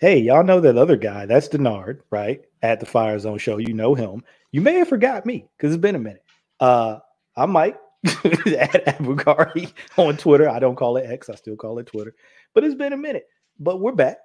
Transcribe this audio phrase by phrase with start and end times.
[0.00, 1.26] Hey, y'all know that other guy?
[1.26, 2.40] That's Dennard, right?
[2.62, 3.58] At the Fire Zone show.
[3.58, 4.24] You know him.
[4.50, 6.24] You may have forgot me because it's been a minute.
[6.58, 7.00] Uh,
[7.36, 10.48] I'm Mike at Abugari on Twitter.
[10.48, 12.14] I don't call it X, I still call it Twitter.
[12.54, 13.26] But it's been a minute.
[13.58, 14.16] But we're back.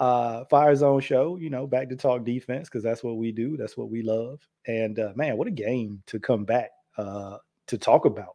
[0.00, 3.56] Uh, Fire Zone show, you know, back to talk defense because that's what we do.
[3.56, 4.40] That's what we love.
[4.66, 7.36] And uh, man, what a game to come back uh,
[7.68, 8.34] to talk about.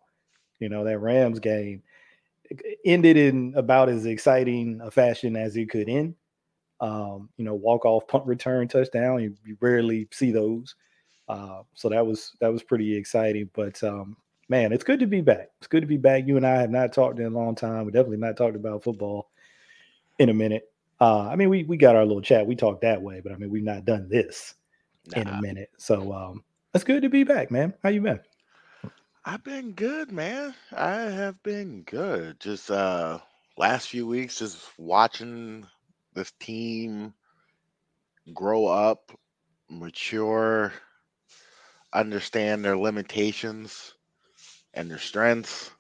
[0.60, 1.84] You know, that Rams game
[2.86, 6.16] ended in about as exciting a fashion as it could end
[6.80, 9.22] um, you know, walk off punt return touchdown.
[9.22, 10.76] You, you rarely see those.
[11.28, 13.50] Uh, so that was that was pretty exciting.
[13.54, 14.18] But um,
[14.50, 15.50] man, it's good to be back.
[15.60, 16.28] It's good to be back.
[16.28, 17.86] You and I have not talked in a long time.
[17.86, 19.30] We definitely not talked about football
[20.20, 20.64] in a minute.
[21.00, 22.48] Uh, I mean, we we got our little chat.
[22.48, 24.56] We talked that way, but I mean, we've not done this
[25.08, 25.22] nah.
[25.22, 25.70] in a minute.
[25.78, 27.74] So um, it's good to be back, man.
[27.84, 28.20] How you been?
[29.26, 30.54] I've been good, man.
[30.72, 32.40] I have been good.
[32.40, 33.20] Just uh
[33.58, 35.66] last few weeks, just watching
[36.14, 37.14] this team
[38.34, 39.12] grow up,
[39.70, 40.74] mature,
[41.94, 43.94] understand their limitations
[44.74, 45.72] and their strengths,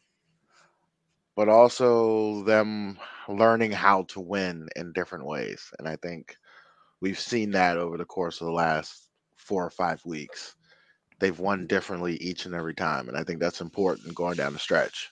[1.35, 2.97] but also them
[3.27, 5.71] learning how to win in different ways.
[5.79, 6.37] And I think
[7.01, 10.55] we've seen that over the course of the last four or five weeks.
[11.19, 13.07] They've won differently each and every time.
[13.07, 15.11] And I think that's important going down the stretch.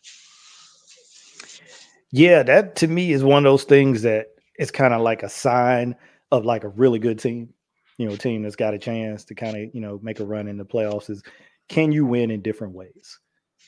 [2.11, 4.27] Yeah, that to me is one of those things that
[4.59, 5.95] it's kind of like a sign
[6.31, 7.49] of like a really good team,
[7.97, 10.47] you know, team that's got a chance to kind of, you know, make a run
[10.47, 11.23] in the playoffs is
[11.69, 13.19] can you win in different ways?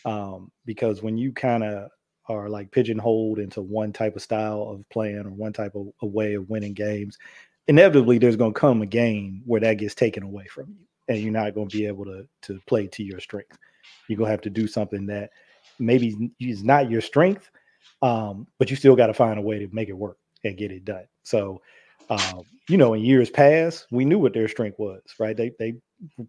[0.03, 1.89] Um, because when you kind of
[2.27, 6.05] are like pigeonholed into one type of style of playing or one type of a
[6.05, 7.17] way of winning games,
[7.67, 11.19] inevitably there's going to come a game where that gets taken away from you and
[11.19, 13.57] you're not going to be able to to play to your strength.
[14.07, 15.31] You're going to have to do something that
[15.79, 17.49] maybe is not your strength,
[18.01, 20.71] um, but you still got to find a way to make it work and get
[20.71, 21.07] it done.
[21.23, 21.61] So,
[22.09, 25.35] um, you know, in years past, we knew what their strength was, right?
[25.35, 25.75] They they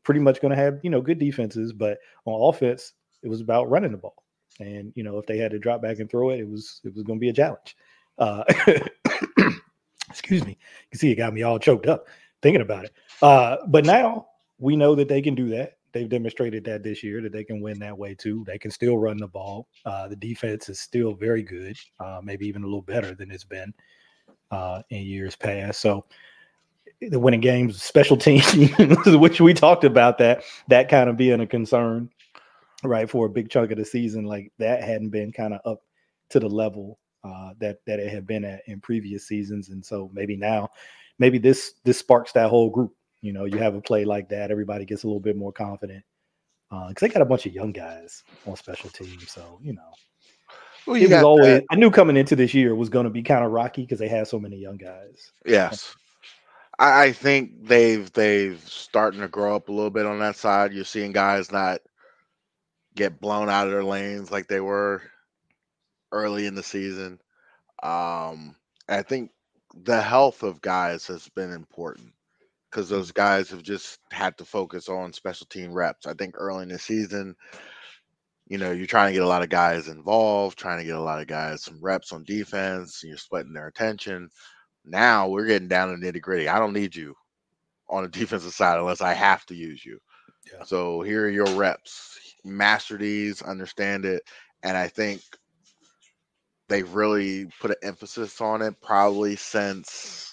[0.05, 3.71] pretty much going to have you know good defenses, but on offense, it was about
[3.71, 4.26] running the ball.
[4.61, 6.95] And you know, if they had to drop back and throw it, it was it
[6.95, 7.77] was going to be a challenge.
[8.19, 8.45] Uh,
[10.09, 10.57] excuse me.
[10.93, 12.07] You see it got me all choked up
[12.43, 12.93] thinking about it.
[13.23, 14.27] Uh, but now
[14.59, 15.73] we know that they can do that.
[15.93, 18.45] They've demonstrated that this year that they can win that way too.
[18.47, 19.69] They can still run the ball.
[19.85, 23.45] Uh, the defense is still very good, uh, maybe even a little better than it's
[23.45, 23.73] been
[24.51, 25.81] uh, in years past.
[25.81, 26.05] So
[27.01, 28.53] the winning games, special teams,
[29.07, 32.11] which we talked about that that kind of being a concern,
[32.87, 35.81] right, for a big chunk of the season, like that hadn't been kind of up
[36.31, 40.11] to the level uh, that that it had been at in previous seasons, and so
[40.13, 40.69] maybe now,
[41.19, 42.93] maybe this this sparks that whole group.
[43.23, 46.05] You know, you have a play like that, everybody gets a little bit more confident
[46.71, 49.93] because uh, they got a bunch of young guys on special teams, so you know
[50.87, 51.65] well, it was always that.
[51.71, 54.09] I knew coming into this year was going to be kind of rocky because they
[54.09, 55.33] had so many young guys.
[55.45, 55.95] Yes.
[56.79, 60.75] I think they've they've starting to grow up a little bit on that side.
[60.75, 61.81] You're seeing guys not
[62.97, 65.03] get blown out of their lanes like they were
[66.11, 67.21] early in the season.
[67.83, 68.57] Um,
[68.89, 69.31] I think
[69.85, 72.13] the health of guys has been important
[72.71, 76.07] because those guys have just had to focus on special team reps.
[76.07, 77.37] I think early in the season,
[78.49, 81.01] you know, you're trying to get a lot of guys involved, trying to get a
[81.01, 84.31] lot of guys some reps on defense, and you're splitting their attention.
[84.85, 86.49] Now we're getting down to nitty gritty.
[86.49, 87.15] I don't need you
[87.89, 89.99] on the defensive side unless I have to use you.
[90.53, 90.65] Yeah.
[90.65, 92.19] So here are your reps.
[92.47, 94.23] Master these, understand it,
[94.63, 95.21] and I think
[96.69, 100.33] they've really put an emphasis on it probably since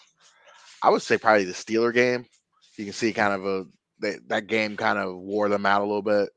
[0.82, 2.26] I would say probably the Steeler game.
[2.78, 3.66] You can see kind of a
[4.00, 6.30] they, that game kind of wore them out a little bit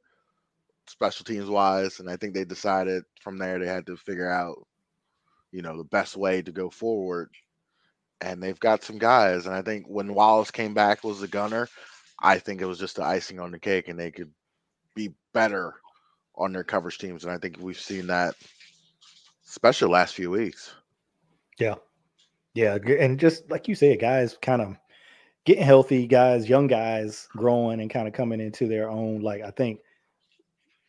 [0.88, 4.66] special teams wise, and I think they decided from there they had to figure out,
[5.50, 7.30] you know, the best way to go forward.
[8.20, 11.68] And they've got some guys, and I think when Wallace came back was the gunner,
[12.18, 14.32] I think it was just the icing on the cake, and they could
[14.96, 15.74] be better
[16.34, 18.34] on their coverage teams, and I think we've seen that,
[19.48, 20.74] especially last few weeks.
[21.60, 21.76] Yeah,
[22.54, 24.76] yeah, and just like you said, guys, kind of
[25.44, 29.20] getting healthy, guys, young guys growing and kind of coming into their own.
[29.20, 29.80] Like I think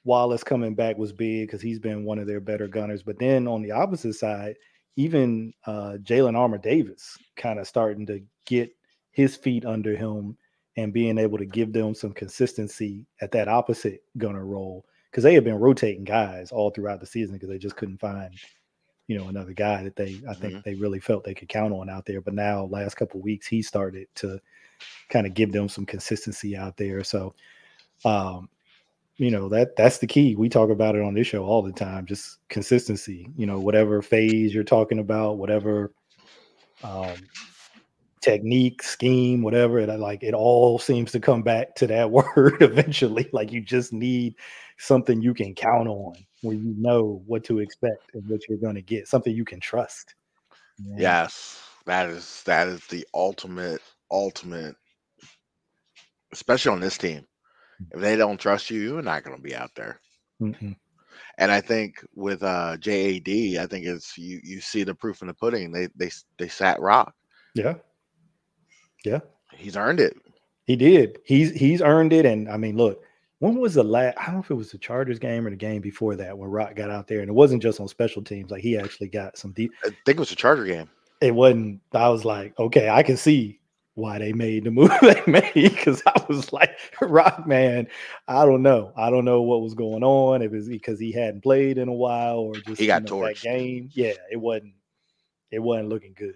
[0.04, 3.04] Wallace coming back was big because he's been one of their better gunners.
[3.04, 4.56] But then on the opposite side,
[4.96, 8.72] even uh, Jalyn Armour Davis kind of starting to get
[9.12, 10.38] his feet under him
[10.78, 15.34] and being able to give them some consistency at that opposite gunner role because they
[15.34, 18.34] have been rotating guys all throughout the season because they just couldn't find
[19.08, 20.60] you know another guy that they I think mm-hmm.
[20.64, 22.22] they really felt they could count on out there.
[22.22, 24.40] But now last couple weeks he started to
[25.10, 27.04] kind of give them some consistency out there.
[27.04, 27.34] So
[28.06, 28.50] Um,
[29.16, 30.36] you know that that's the key.
[30.36, 32.06] We talk about it on this show all the time.
[32.06, 33.28] Just consistency.
[33.36, 35.92] You know, whatever phase you're talking about, whatever
[36.84, 37.16] um,
[38.22, 39.80] technique, scheme, whatever.
[39.80, 43.30] It like it all seems to come back to that word eventually.
[43.32, 44.36] Like you just need
[44.78, 48.76] something you can count on, where you know what to expect and what you're going
[48.76, 49.08] to get.
[49.08, 50.16] Something you can trust.
[50.96, 53.82] Yes, that is that is the ultimate
[54.12, 54.76] ultimate,
[56.32, 57.26] especially on this team.
[57.92, 60.00] If they don't trust you, you're not going to be out there.
[60.42, 60.72] Mm-hmm.
[61.40, 63.28] And I think with uh, JAD,
[63.60, 65.72] I think it's you you see the proof in the pudding.
[65.72, 67.14] They they they sat rock.
[67.54, 67.76] Yeah.
[69.08, 69.20] Yeah.
[69.56, 70.18] He's earned it.
[70.66, 71.20] He did.
[71.26, 72.26] He's he's earned it.
[72.26, 73.02] And I mean, look,
[73.40, 74.18] when was the last?
[74.20, 76.50] I don't know if it was the Chargers game or the game before that when
[76.50, 78.52] Rock got out there, and it wasn't just on special teams.
[78.52, 79.72] Like he actually got some deep.
[79.86, 80.90] I think it was a Charger game.
[81.22, 81.82] It wasn't.
[81.94, 83.60] I was like, okay, I can see
[83.96, 87.88] why they made the move they made because I was like, Rock man,
[88.28, 88.92] I don't know.
[88.96, 90.42] I don't know what was going on.
[90.42, 93.26] If it's because he hadn't played in a while or just he got you know,
[93.26, 93.90] that game.
[93.94, 94.74] Yeah, it wasn't.
[95.50, 96.36] It wasn't looking good.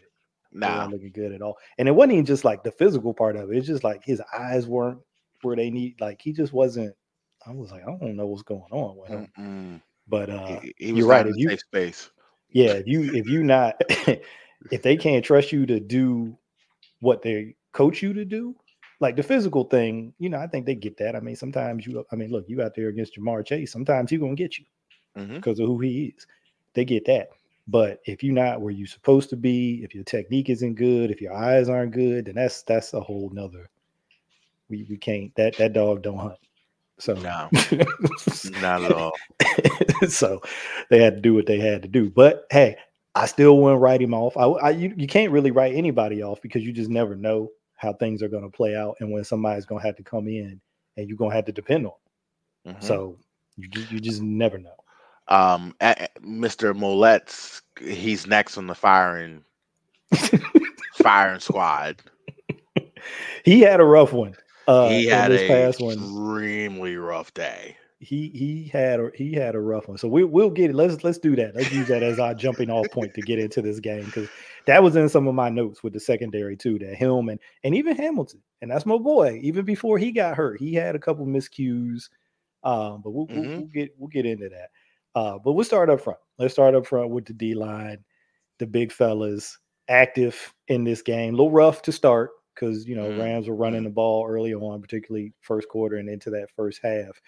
[0.54, 1.58] Nah, looking good at all.
[1.78, 3.58] And it wasn't even just like the physical part of it.
[3.58, 5.00] It's just like his eyes weren't
[5.42, 6.00] where they need.
[6.02, 6.96] Like he just wasn't.
[7.46, 9.28] I was like, I don't know what's going on with him.
[9.40, 9.82] Mm-mm.
[10.08, 11.26] But uh, he, he you're right.
[11.26, 12.12] If you space,
[12.50, 13.82] yeah, if you if you not
[14.72, 16.38] if they can't trust you to do
[17.00, 18.56] what they coach you to do.
[19.00, 21.16] Like the physical thing, you know, I think they get that.
[21.16, 24.20] I mean, sometimes you, I mean, look, you out there against Ja'Marr Chase, sometimes he's
[24.20, 24.66] gonna get you
[25.14, 25.64] because mm-hmm.
[25.64, 26.28] of who he is.
[26.74, 27.30] They get that.
[27.68, 31.22] But if you're not where you're supposed to be, if your technique isn't good, if
[31.22, 33.70] your eyes aren't good, then that's that's a whole nother.
[34.70, 36.40] We we can't that that dog don't hunt.
[37.00, 37.50] So no,
[38.62, 39.14] not at all.
[40.08, 40.42] so
[40.90, 42.10] they had to do what they had to do.
[42.10, 42.78] But hey,
[43.16, 44.38] I still wouldn't write him off.
[44.38, 47.94] I, I you, you can't really write anybody off because you just never know how
[47.94, 50.62] things are going to play out and when somebody's going to have to come in
[50.96, 51.94] and you're going to have to depend on.
[52.68, 52.86] Mm-hmm.
[52.86, 53.18] So
[53.58, 54.76] you you just never know.
[55.28, 56.76] Um, Mr.
[56.76, 59.44] Maulet's he's next on the firing
[60.96, 62.02] firing squad.
[63.44, 64.36] He had a rough one.
[64.68, 67.08] Uh, he had a past extremely one.
[67.08, 69.98] rough day he he had a, he had a rough one.
[69.98, 70.76] So we we'll get it.
[70.76, 71.56] Let's let's do that.
[71.56, 74.28] Let's use that as our jumping off point to get into this game because
[74.66, 76.80] that was in some of my notes with the secondary too.
[76.80, 79.40] That him and and even Hamilton and that's my boy.
[79.44, 82.10] Even before he got hurt, he had a couple miscues.
[82.64, 83.42] Um, but we'll, mm-hmm.
[83.42, 84.70] we'll, we'll, get we'll get into that.
[85.16, 86.20] Uh, but we'll start up front.
[86.40, 88.04] Let's start up front with the D line,
[88.60, 89.58] the big fellas
[89.90, 91.34] active in this game.
[91.34, 93.22] A little rough to start because you know mm-hmm.
[93.22, 97.22] Rams were running the ball early on, particularly first quarter and into that first half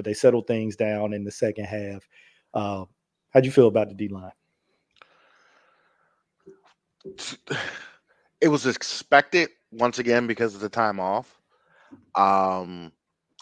[0.00, 2.08] but they settled things down in the second half.
[2.54, 2.86] Uh,
[3.34, 4.32] how'd you feel about the D line?
[8.40, 11.38] It was expected once again because of the time off.
[12.14, 12.92] Um,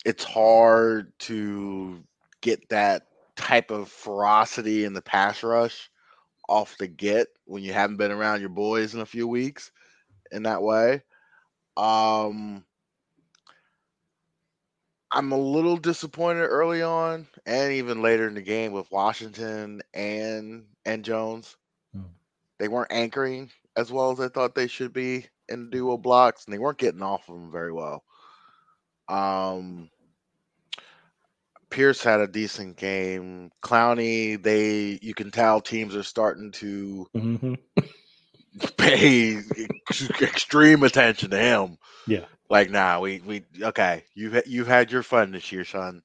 [0.05, 2.03] it's hard to
[2.41, 3.07] get that
[3.39, 5.91] type of ferocity in the pass rush
[6.49, 9.71] off the get when you haven't been around your boys in a few weeks
[10.33, 11.03] in that way.
[11.77, 12.65] Um,
[15.13, 20.67] I'm a little disappointed early on and even later in the game with Washington and
[20.85, 21.57] and Jones.
[21.95, 22.03] Hmm.
[22.59, 26.53] They weren't anchoring as well as I thought they should be in duo blocks, and
[26.53, 28.03] they weren't getting off of them very well.
[29.09, 29.91] Um,
[31.71, 33.51] Pierce had a decent game.
[33.63, 37.55] Clowney, they you can tell teams are starting to mm-hmm.
[38.77, 39.41] pay
[40.21, 41.79] extreme attention to him.
[42.07, 42.25] Yeah.
[42.51, 44.05] Like, nah, we we okay.
[44.15, 46.03] You've you've had your fun this year, son.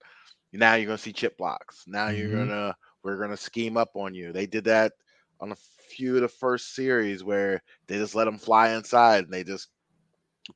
[0.51, 1.83] Now you're gonna see chip blocks.
[1.87, 2.17] Now mm-hmm.
[2.17, 4.33] you're gonna we're gonna scheme up on you.
[4.33, 4.93] They did that
[5.39, 5.57] on a
[5.89, 9.69] few of the first series where they just let them fly inside and they just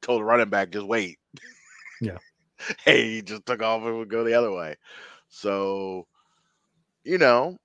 [0.02, 1.20] told the running back just wait.
[2.02, 2.18] Yeah.
[2.86, 4.76] hey, he just took off and would go the other way.
[5.30, 6.08] So,
[7.04, 7.58] you know,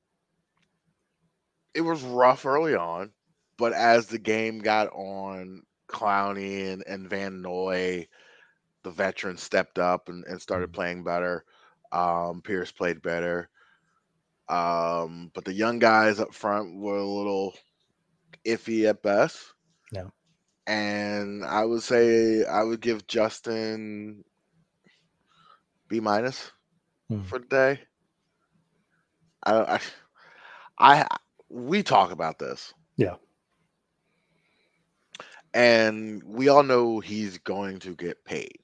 [1.74, 3.12] it was rough early on,
[3.56, 8.08] but as the game got on, Clowney and, and Van Noy,
[8.82, 10.74] the veterans stepped up and, and started mm-hmm.
[10.74, 11.44] playing better.
[11.92, 13.48] Um, Pierce played better.
[14.48, 17.54] Um, but the young guys up front were a little
[18.44, 19.38] iffy at best.
[19.92, 20.08] Yeah.
[20.66, 24.24] And I would say I would give Justin
[25.92, 26.50] B minus
[27.08, 27.22] hmm.
[27.22, 27.80] for the day.
[29.44, 29.80] I, I,
[30.78, 31.06] I,
[31.48, 32.72] we talk about this.
[32.96, 33.16] Yeah
[35.54, 38.58] and we all know he's going to get paid.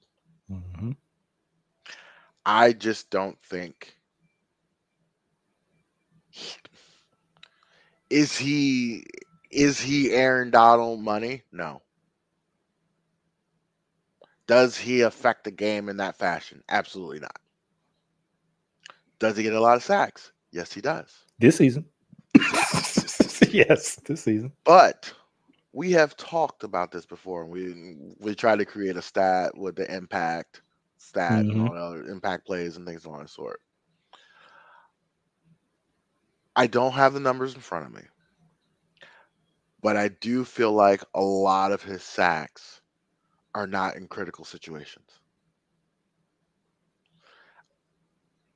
[0.51, 0.91] Mm-hmm.
[2.45, 3.95] I just don't think
[8.09, 9.05] is he
[9.51, 11.43] is he Aaron Donald money?
[11.51, 11.81] No.
[14.49, 16.63] Does he affect the game in that fashion?
[16.69, 17.37] Absolutely not.
[19.19, 20.31] Does he get a lot of sacks?
[20.51, 21.15] Yes, he does.
[21.37, 21.85] This season.
[23.51, 24.51] yes, this season.
[24.63, 25.13] But
[25.71, 27.45] we have talked about this before.
[27.45, 30.63] We we try to create a stat with the impact
[30.97, 31.67] stat mm-hmm.
[31.67, 33.61] and all the impact plays and things of that sort.
[36.55, 38.01] I don't have the numbers in front of me,
[39.83, 42.78] but I do feel like a lot of his sacks
[43.59, 45.21] are not in critical situations.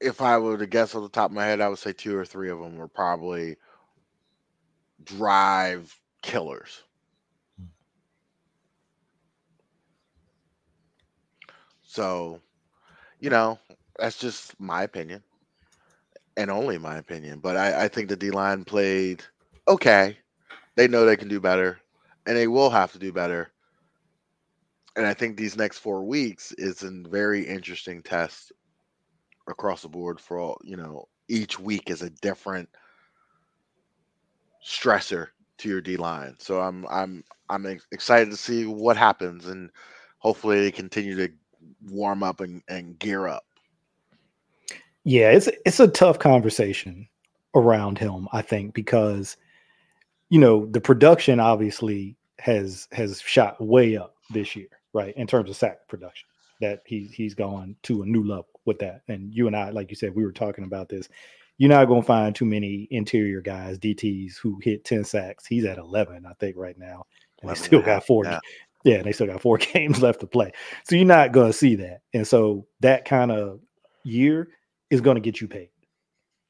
[0.01, 2.17] If I were to guess off the top of my head, I would say two
[2.17, 3.57] or three of them were probably
[5.03, 6.83] drive killers.
[11.83, 12.41] So,
[13.19, 13.59] you know,
[13.99, 15.23] that's just my opinion
[16.37, 17.39] and only my opinion.
[17.39, 19.23] But I, I think the D line played
[19.67, 20.17] okay.
[20.75, 21.79] They know they can do better
[22.27, 23.52] and they will have to do better.
[24.95, 28.51] And I think these next four weeks is a very interesting test
[29.47, 32.69] across the board for all, you know, each week is a different
[34.65, 36.35] stressor to your D line.
[36.39, 39.69] So I'm I'm I'm excited to see what happens and
[40.19, 41.31] hopefully they continue to
[41.89, 43.45] warm up and, and gear up.
[45.03, 47.07] Yeah, it's it's a tough conversation
[47.55, 49.37] around him, I think, because
[50.29, 55.15] you know, the production obviously has has shot way up this year, right?
[55.17, 56.27] In terms of sack production.
[56.61, 59.01] That he he's gone to a new level with that.
[59.07, 61.09] And you and I, like you said, we were talking about this.
[61.57, 65.45] You're not gonna find too many interior guys, DTs, who hit 10 sacks.
[65.45, 67.05] He's at 11, I think, right now.
[67.41, 68.29] And they still got 40.
[68.29, 68.39] Yeah.
[68.83, 70.51] Yeah, and they still got four games left to play.
[70.83, 72.01] So you're not going to see that.
[72.13, 73.61] And so that kind of
[74.03, 74.49] year
[74.89, 75.69] is going to get you paid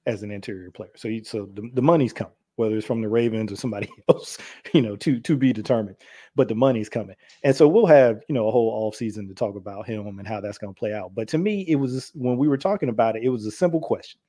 [0.05, 0.91] as an interior player.
[0.95, 4.37] So you, so the, the money's coming, whether it's from the Ravens or somebody else,
[4.73, 5.97] you know, to to be determined.
[6.35, 7.15] But the money's coming.
[7.43, 10.27] And so we'll have, you know, a whole off season to talk about him and
[10.27, 11.13] how that's going to play out.
[11.13, 13.79] But to me, it was when we were talking about it, it was a simple
[13.79, 14.19] question.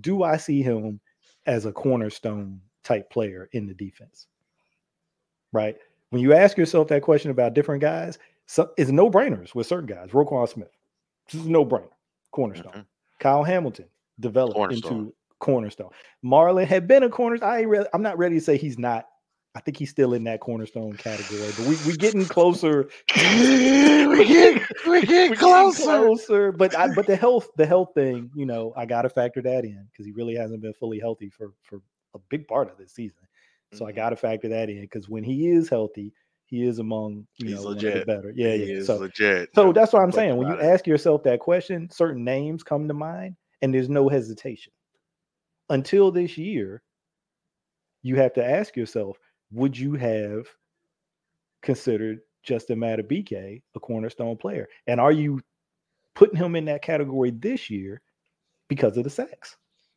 [0.00, 1.00] Do I see him
[1.46, 4.26] as a cornerstone type player in the defense?
[5.52, 5.76] Right?
[6.10, 9.86] when you ask yourself that question about different guys, so, it's no brainers with certain
[9.86, 10.10] guys.
[10.10, 10.70] Roquan Smith,
[11.30, 11.90] this is no brainer,
[12.30, 12.72] cornerstone.
[12.72, 12.80] Mm-hmm.
[13.20, 13.86] Kyle Hamilton
[14.20, 14.92] developed cornerstone.
[14.92, 15.90] into cornerstone.
[16.24, 17.48] Marlon had been a cornerstone.
[17.48, 19.06] I I'm not ready to say he's not.
[19.54, 22.88] I think he's still in that cornerstone category, but we we getting closer.
[23.16, 25.82] we get we get closer.
[25.82, 26.52] closer.
[26.52, 29.64] But I, but the health the health thing, you know, I got to factor that
[29.64, 31.80] in because he really hasn't been fully healthy for for
[32.14, 33.22] a big part of this season.
[33.72, 33.88] So mm-hmm.
[33.88, 36.12] I got to factor that in because when he is healthy,
[36.48, 38.06] he is among you He's know legit.
[38.06, 38.32] better.
[38.34, 38.82] Yeah, he yeah.
[38.82, 39.50] so legit.
[39.54, 40.36] So that's what I'm saying.
[40.36, 44.72] When you ask yourself that question, certain names come to mind, and there's no hesitation.
[45.70, 46.82] Until this year,
[48.02, 49.18] you have to ask yourself:
[49.52, 50.46] Would you have
[51.62, 55.40] considered Justin Madubuike a cornerstone player, and are you
[56.14, 58.00] putting him in that category this year
[58.68, 59.56] because of the sacks?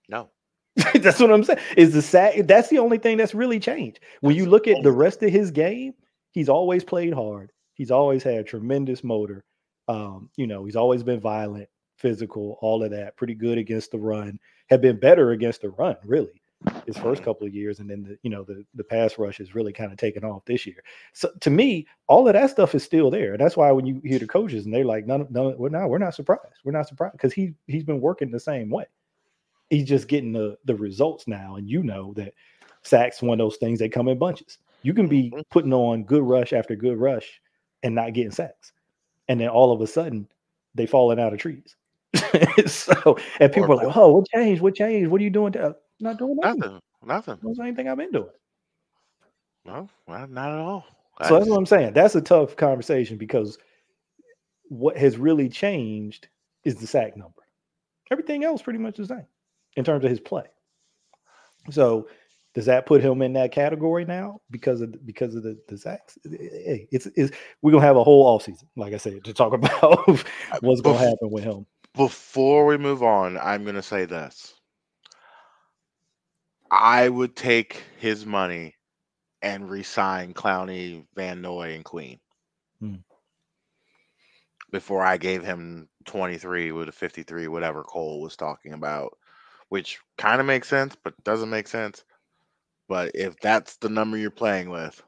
[0.09, 0.29] No.
[0.95, 1.59] that's what I'm saying.
[1.75, 2.35] Is the sack?
[2.45, 3.99] That's the only thing that's really changed.
[4.21, 5.93] When you look at the rest of his game,
[6.31, 7.51] he's always played hard.
[7.73, 9.43] He's always had tremendous motor.
[9.87, 11.67] Um, you know, he's always been violent,
[12.01, 13.15] physical, all of that.
[13.15, 14.39] Pretty good against the run.
[14.69, 16.41] Have been better against the run, really,
[16.85, 19.55] his first couple of years, and then the you know the the pass rush has
[19.55, 20.83] really kind of taken off this year.
[21.13, 23.33] So to me, all of that stuff is still there.
[23.33, 25.89] And that's why when you hear the coaches and they're like, "No, no, we're not.
[25.89, 26.61] We're not surprised.
[26.63, 28.85] We're not surprised because he he's been working the same way."
[29.71, 31.55] he's just getting the the results now.
[31.55, 32.35] And you know that
[32.83, 34.59] sacks one of those things that come in bunches.
[34.83, 35.41] You can be mm-hmm.
[35.49, 37.41] putting on good rush after good rush
[37.81, 38.73] and not getting sacks.
[39.27, 40.27] And then all of a sudden
[40.75, 41.75] they falling out of trees.
[42.67, 44.61] so and people or, are like, oh, what changed?
[44.61, 45.09] What changed?
[45.09, 45.53] What are you doing?
[45.53, 46.59] To, uh, not doing nothing.
[46.59, 46.81] Nothing.
[47.05, 47.39] Nothing.
[47.41, 48.29] That's the same thing I've been doing.
[49.65, 50.85] No, not at all.
[51.27, 51.93] So that's what I'm saying.
[51.93, 53.57] That's a tough conversation because
[54.69, 56.27] what has really changed
[56.63, 57.41] is the sack number.
[58.11, 59.25] Everything else pretty much the same
[59.75, 60.45] in terms of his play.
[61.69, 62.07] So
[62.53, 66.17] does that put him in that category now because of because of the, the sacks?
[66.23, 69.53] Hey, it's, it's we're gonna have a whole off season, like I said, to talk
[69.53, 70.05] about
[70.61, 71.65] what's gonna happen with him.
[71.95, 74.53] Before we move on, I'm gonna say this.
[76.69, 78.75] I would take his money
[79.41, 82.19] and resign Clowney, Van Noy, and Queen.
[82.79, 82.95] Hmm.
[84.71, 89.17] Before I gave him 23 with a 53, whatever Cole was talking about
[89.71, 92.03] which kind of makes sense, but doesn't make sense.
[92.89, 95.01] But if that's the number you're playing with,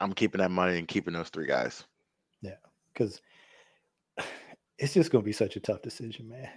[0.00, 1.84] I'm keeping that money and keeping those three guys.
[2.40, 2.56] Yeah,
[2.90, 3.20] because
[4.82, 6.48] it's just going to be such a tough decision, man.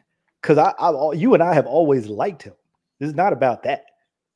[0.41, 2.53] Because I, I, you and I have always liked him.
[2.99, 3.85] This is not about that.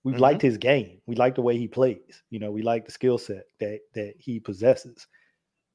[0.04, 0.22] We've mm-hmm.
[0.22, 1.02] liked his game.
[1.08, 2.24] We like the way he plays.
[2.30, 5.08] You know, we like the skill set that that he possesses.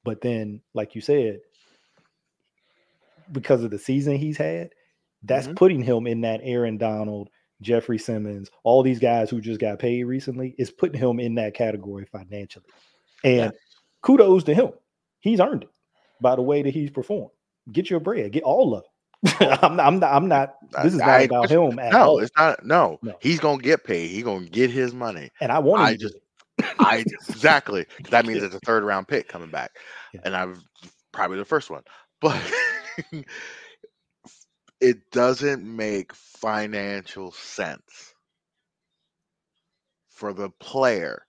[0.05, 1.41] But then, like you said,
[3.33, 4.71] because of the season he's had,
[5.27, 5.57] That's Mhm.
[5.57, 7.31] putting him in that Aaron Donald,
[7.63, 11.55] Jeffrey Simmons, all these guys who just got paid recently is putting him in that
[11.55, 12.67] category financially.
[13.25, 13.53] And Yes.
[14.03, 14.73] kudos to him.
[15.21, 15.71] He's earned it
[16.21, 17.31] by the way that he's performed.
[17.73, 18.91] Get your bread, get all of it.
[19.63, 22.19] I'm, I'm not, I'm not, this is not I about question- him No, all.
[22.19, 22.65] it's not.
[22.65, 23.15] No, No.
[23.21, 24.11] he's gonna get paid.
[24.11, 25.31] He's gonna get his money.
[25.41, 26.17] And I want I just-
[26.79, 27.87] I exactly.
[28.11, 29.71] That means it's a third round pick coming back,
[30.13, 30.21] Yeah.
[30.25, 30.63] and I'm
[31.13, 31.83] probably the first one.
[32.21, 32.39] But
[34.81, 38.15] it doesn't make financial sense
[40.11, 41.23] for the player.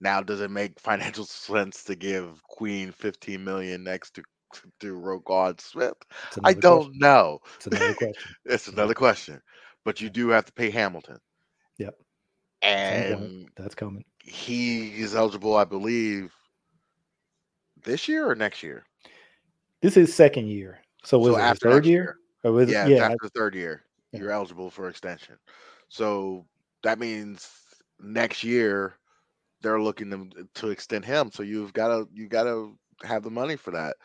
[0.00, 4.22] Now, does it make financial sense to give Queen 15 million next to
[4.80, 5.94] to Roquan Smith?
[6.44, 6.98] I don't question.
[6.98, 7.40] know.
[7.56, 8.22] It's another question.
[8.44, 9.42] It's another question.
[9.84, 11.18] But you do have to pay Hamilton.
[11.78, 11.94] Yep.
[12.62, 14.04] And That's coming.
[14.22, 16.32] he is eligible, I believe,
[17.84, 18.84] this year or next year.
[19.80, 20.80] This is second year.
[21.04, 22.16] So was so it after third next year?
[22.44, 24.20] Or was yeah, it, yeah, after the third year, yeah.
[24.20, 25.36] you're eligible for extension.
[25.88, 26.44] So
[26.82, 27.50] that means
[27.98, 28.94] next year
[29.62, 31.30] they're looking to, to extend him.
[31.32, 33.96] So you've got to you got to have the money for that.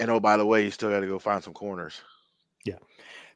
[0.00, 2.00] And oh, by the way, you still got to go find some corners.
[2.64, 2.76] Yeah.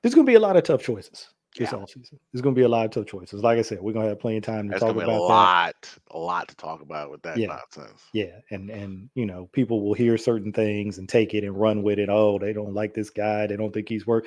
[0.02, 1.78] There's going to be a lot of tough choices this Yeah.
[1.78, 2.18] offseason.
[2.32, 3.42] There's going to be a lot of tough choices.
[3.42, 5.12] Like I said, we're going to have plenty of time to There's talk gonna be
[5.12, 5.34] a about that.
[5.34, 7.46] lot, a lot to talk about with that Yeah.
[7.48, 8.02] nonsense.
[8.12, 11.82] Yeah, and and you know, people will hear certain things and take it and run
[11.82, 12.08] with it.
[12.08, 13.46] Oh, they don't like this guy.
[13.46, 14.26] They don't think he's worth.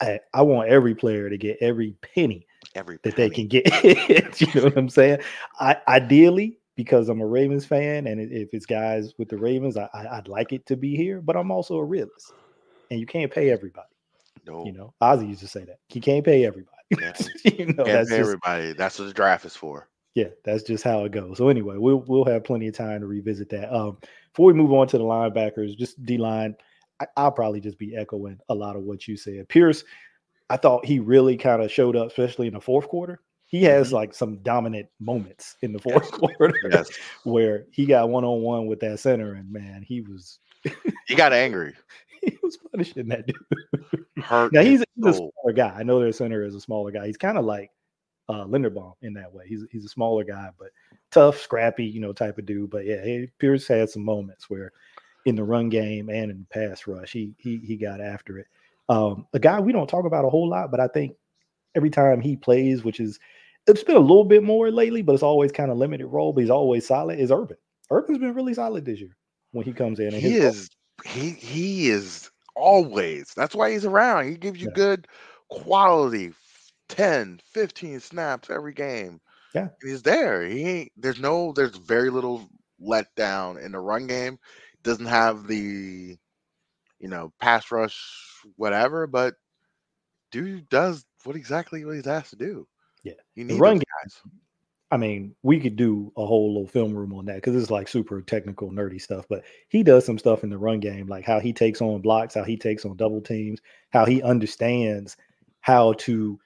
[0.00, 3.66] I, I want every player to get every penny Every that they can get.
[4.40, 5.20] you know what I'm saying?
[5.58, 9.88] I ideally, because I'm a Ravens fan, and if it's guys with the Ravens, I,
[9.92, 11.20] I'd like it to be here.
[11.20, 12.32] But I'm also a realist,
[12.88, 13.88] and you can't pay everybody.
[14.46, 16.76] No, You know, Ozzy used to say that you can't pay everybody.
[17.00, 17.14] Yeah.
[17.44, 18.74] you know, that's just everybody.
[18.74, 19.88] That's what the draft is for.
[20.14, 21.38] yeah, that's just how it goes.
[21.38, 23.74] So anyway, we'll we'll have plenty of time to revisit that.
[23.74, 23.98] Um,
[24.32, 26.54] before we move on to the linebackers, just D line,
[27.16, 29.48] I'll probably just be echoing a lot of what you said.
[29.48, 29.82] Pierce,
[30.48, 33.20] I thought he really kind of showed up, especially in the fourth quarter.
[33.48, 36.90] He has like some dominant moments in the fourth quarter Yes,
[37.24, 40.38] where he got one on one with that center, and man, he was
[41.06, 41.74] he got angry,
[42.22, 44.04] he was punishing that dude.
[44.22, 44.52] hurt.
[44.52, 45.74] Now he's, he's a smaller guy.
[45.78, 47.06] I know their center is a smaller guy.
[47.06, 47.70] He's kind of like
[48.28, 49.44] uh Linderbaum in that way.
[49.48, 50.68] He's he's a smaller guy, but
[51.10, 52.70] tough, scrappy, you know, type of dude.
[52.70, 54.72] But yeah, he, Pierce had some moments where
[55.24, 58.46] in the run game and in the pass rush, he he he got after it.
[58.88, 61.14] Um, a guy we don't talk about a whole lot, but I think
[61.74, 63.18] every time he plays, which is
[63.68, 66.40] it's been a little bit more lately, but it's always kind of limited role, but
[66.40, 67.56] he's always solid, is Urban.
[67.90, 69.16] Urban's been really solid this year
[69.52, 70.08] when he comes in.
[70.08, 70.70] And he is
[71.04, 74.74] he he is always that's why he's around he gives you Yeah.
[74.74, 75.06] good
[75.48, 76.32] quality
[76.88, 79.20] 10 15 snaps every game
[79.54, 79.68] Yeah.
[79.82, 82.48] he's there he ain't there's no there's very little
[82.82, 84.38] letdown in the run game
[84.82, 86.16] doesn't have the
[86.98, 87.96] you know pass rush
[88.56, 89.34] whatever but
[90.30, 92.66] dude does what exactly what he's asked to do
[93.02, 93.12] Yeah.
[93.34, 94.22] you The run guys
[94.90, 97.88] I mean, we could do a whole little film room on that because it's like
[97.88, 99.26] super technical, nerdy stuff.
[99.28, 102.34] But he does some stuff in the run game, like how he takes on blocks,
[102.34, 105.16] how he takes on double teams, how he understands
[105.60, 106.38] how to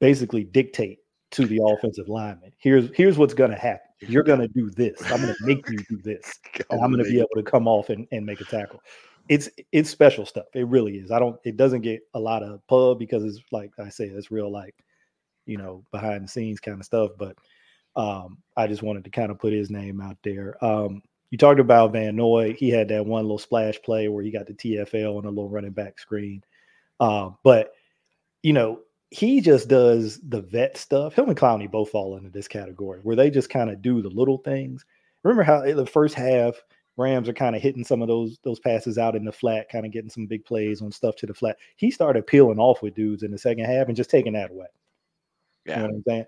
[0.00, 0.98] basically dictate
[1.32, 2.52] to the offensive lineman.
[2.58, 3.86] Here's here's what's gonna happen.
[4.00, 5.00] You're gonna do this.
[5.12, 6.32] I'm gonna make you do this.
[6.70, 8.80] And I'm gonna be able to come off and, and make a tackle.
[9.28, 10.46] It's it's special stuff.
[10.54, 11.12] It really is.
[11.12, 14.30] I don't it doesn't get a lot of pub because it's like I say, it's
[14.30, 14.74] real like,
[15.46, 17.12] you know, behind the scenes kind of stuff.
[17.18, 17.36] But
[17.96, 20.62] um, I just wanted to kind of put his name out there.
[20.64, 22.54] Um, you talked about Van Noy.
[22.54, 25.48] He had that one little splash play where he got the TFL on a little
[25.48, 26.42] running back screen.
[27.00, 27.72] Uh, but
[28.42, 28.80] you know,
[29.10, 31.14] he just does the vet stuff.
[31.14, 34.10] Him and Clowney both fall into this category where they just kind of do the
[34.10, 34.84] little things.
[35.22, 36.54] Remember how the first half
[36.96, 39.84] Rams are kind of hitting some of those those passes out in the flat, kind
[39.84, 41.56] of getting some big plays on stuff to the flat.
[41.76, 44.66] He started peeling off with dudes in the second half and just taking that away.
[45.64, 46.24] You yeah know what I'm saying?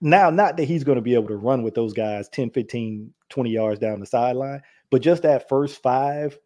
[0.00, 3.12] Now, not that he's going to be able to run with those guys 10, 15,
[3.30, 6.38] 20 yards down the sideline, but just that first five,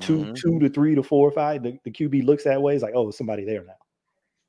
[0.00, 0.34] two, Mhm.
[0.34, 2.74] two to three to four or five, the, the QB looks that way.
[2.74, 3.76] It's like, oh, somebody there now.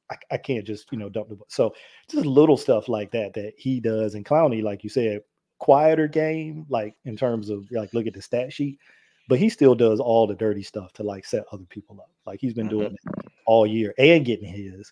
[0.10, 1.48] I, I can't just, you know, dump the ball.
[1.50, 1.74] So
[2.10, 4.16] just little stuff like that that he does.
[4.16, 5.22] And Clowney, like you said,
[5.60, 8.80] quieter game, like in terms of like look at the stat sheet,
[9.28, 12.12] but he still does all the dirty stuff to like set other people up.
[12.26, 14.92] Like he's been doing it all year and getting his.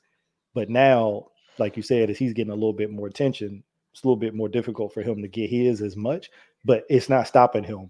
[0.56, 1.28] But now,
[1.60, 4.34] like you said, as he's getting a little bit more attention, it's a little bit
[4.34, 6.30] more difficult for him to get his as much,
[6.66, 7.89] but it's not stopping him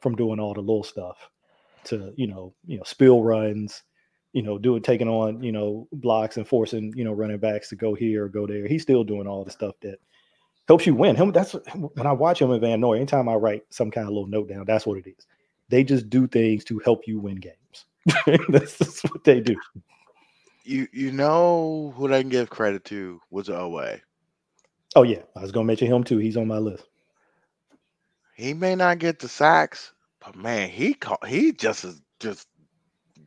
[0.00, 1.30] from doing all the little stuff
[1.84, 3.82] to, you know, you know, spill runs,
[4.32, 7.76] you know, doing taking on, you know, blocks and forcing, you know, running backs to
[7.76, 8.66] go here or go there.
[8.66, 9.98] He's still doing all the stuff that
[10.66, 11.14] helps you win.
[11.14, 14.12] Him that's when I watch him in Van Noy, anytime I write some kind of
[14.12, 15.26] little note down, that's what it is.
[15.68, 17.86] They just do things to help you win games.
[18.50, 19.56] That's just what they do.
[20.64, 24.00] You you know who I can give credit to was Oweh.
[24.96, 26.18] Oh yeah, I was gonna mention him too.
[26.18, 26.84] He's on my list.
[28.34, 29.92] He may not get the sacks,
[30.24, 32.48] but man, he call, he just is just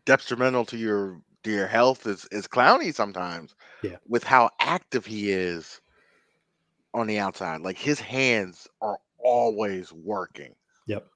[0.06, 3.56] detrimental to your to your health is is Clowney sometimes.
[3.84, 3.98] Yeah.
[4.08, 5.80] With how active he is
[6.94, 7.62] on the outside.
[7.62, 10.56] Like his hands are always working.
[10.88, 11.08] Yep.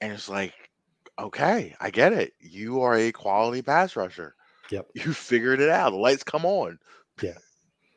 [0.00, 0.54] And it's like,
[1.18, 2.34] okay, I get it.
[2.38, 4.35] You are a quality pass rusher.
[4.70, 4.88] Yep.
[4.94, 5.90] You figured it out.
[5.90, 6.78] The lights come on.
[7.22, 7.34] Yeah,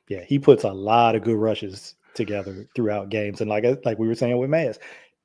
[0.08, 0.24] Yeah.
[0.24, 4.16] he puts a lot of good rushes together throughout games, and like like we were
[4.16, 4.78] saying with Mass,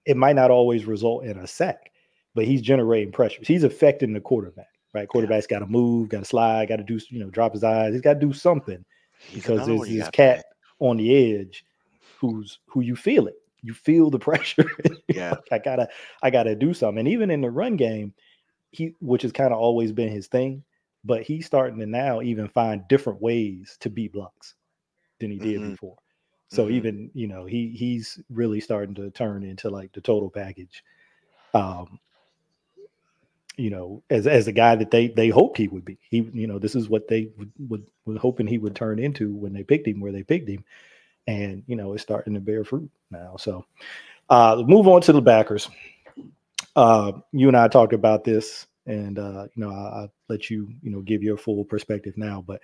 [0.06, 1.90] it might not always result in a sack,
[2.34, 3.46] but he's generating pressures.
[3.46, 4.68] He's affecting the quarterback.
[4.92, 7.64] Right, quarterback's got to move, got to slide, got to do you know drop his
[7.64, 7.92] eyes.
[7.92, 8.84] He's got to do something
[9.18, 10.44] He's because there's this cat
[10.78, 11.64] on the edge
[12.20, 13.34] who's who you feel it.
[13.62, 14.70] You feel the pressure.
[15.08, 15.30] Yeah.
[15.50, 15.88] Like, I gotta
[16.22, 17.00] I gotta do something.
[17.00, 18.14] And even in the run game,
[18.70, 20.62] he which has kind of always been his thing,
[21.04, 24.54] but he's starting to now even find different ways to beat blocks
[25.20, 25.72] than he did Mhm.
[25.72, 25.96] before.
[26.48, 26.72] So Mhm.
[26.72, 30.82] even you know he he's really starting to turn into like the total package.
[31.54, 31.98] Um,
[33.56, 35.98] you know, as as a guy that they they hoped he would be.
[36.10, 39.32] He you know this is what they would, would were hoping he would turn into
[39.34, 40.64] when they picked him where they picked him,
[41.26, 43.36] and you know it's starting to bear fruit now.
[43.36, 43.64] So
[44.30, 45.68] uh, move on to the backers.
[46.74, 50.68] Uh, you and I talked about this, and uh, you know I, I'll let you
[50.82, 52.60] you know give your full perspective now, but.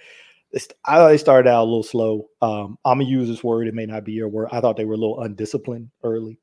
[0.53, 2.29] it's- I thought they started out a little slow.
[2.43, 3.69] Um, I'm gonna use this word.
[3.69, 4.49] It may not be your word.
[4.53, 6.41] I thought they were a little undisciplined early,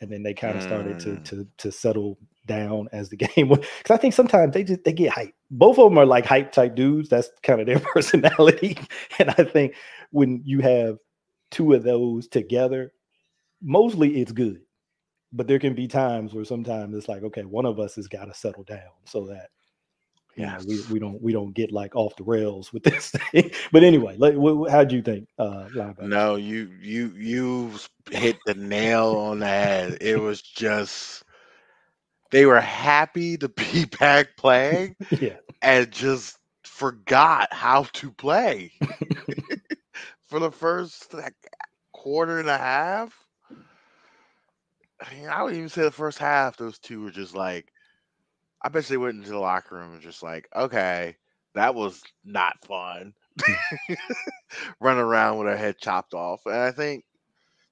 [0.00, 1.24] and then they kind of started to Mm.
[1.26, 3.62] to to settle down as the game went.
[3.78, 5.34] Because I think sometimes they just they get hype.
[5.50, 7.08] Both of them are like hype type dudes.
[7.10, 8.78] That's kind of their personality.
[9.18, 9.74] And I think
[10.12, 10.98] when you have
[11.52, 12.92] two of those together,
[13.62, 14.60] mostly it's good.
[15.34, 18.26] But there can be times where sometimes it's like, okay, one of us has got
[18.26, 19.50] to settle down so that
[20.36, 23.50] you know, we, we don't we don't get like off the rails with this thing.
[23.72, 25.28] But anyway, like, what, how'd you think?
[25.38, 25.68] Uh?
[26.00, 27.70] No, you you you
[28.10, 29.98] hit the nail on the head.
[30.00, 31.22] It was just
[32.30, 38.72] they were happy to be back playing yeah, and just forgot how to play
[40.26, 41.34] for the first like,
[41.92, 43.23] quarter and a half.
[45.04, 47.72] I mean, I would even say the first half, those two were just like,
[48.62, 51.16] I bet they went into the locker room and just like, okay,
[51.54, 53.14] that was not fun.
[54.80, 57.04] Run around with their head chopped off, and I think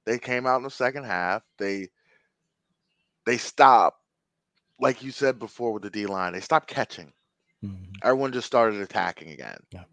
[0.07, 1.43] they came out in the second half.
[1.59, 1.89] They
[3.27, 4.01] they stopped,
[4.81, 6.33] like you said before with the D line.
[6.35, 7.13] They stopped catching
[7.63, 8.03] Mhm.
[8.03, 9.59] everyone just started attacking again.
[9.73, 9.85] Yeah.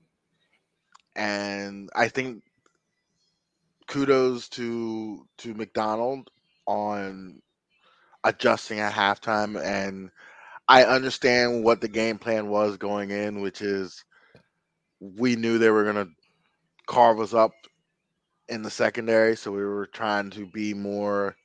[1.16, 2.44] And I think
[3.88, 6.30] kudos to to McDonald
[6.70, 7.42] on
[8.24, 10.12] adjusting at halftime and
[10.68, 14.06] I understand what the game plan was going in, which is
[15.00, 16.08] we knew they were gonna
[16.88, 17.52] carve us up
[18.48, 21.36] in the secondary, so we were trying to be more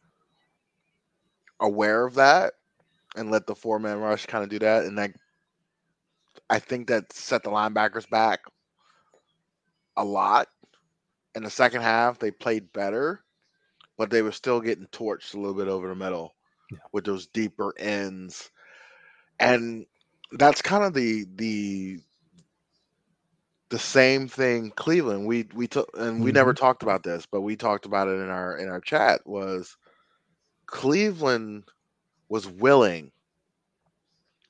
[1.60, 2.54] aware of that
[3.16, 4.84] and let the four man rush kind of do that.
[4.84, 5.12] And that
[6.50, 8.40] I think that set the linebackers back
[9.96, 10.48] a lot.
[11.34, 13.23] In the second half, they played better,
[13.96, 16.34] but they were still getting torched a little bit over the middle
[16.70, 16.78] Yeah.
[16.92, 18.50] with those deeper ends.
[19.40, 19.86] And
[20.32, 22.00] that's kind of the the
[23.70, 25.26] the same thing Cleveland.
[25.26, 26.64] We we took and we never mm-hmm.
[26.64, 29.76] talked about this, but we talked about it in our in our chat was
[30.66, 31.64] Cleveland
[32.28, 33.12] was willing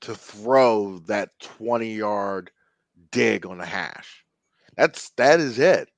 [0.01, 2.51] to throw that 20 yard
[3.11, 4.25] dig on the hash.
[4.77, 5.89] That's that is it.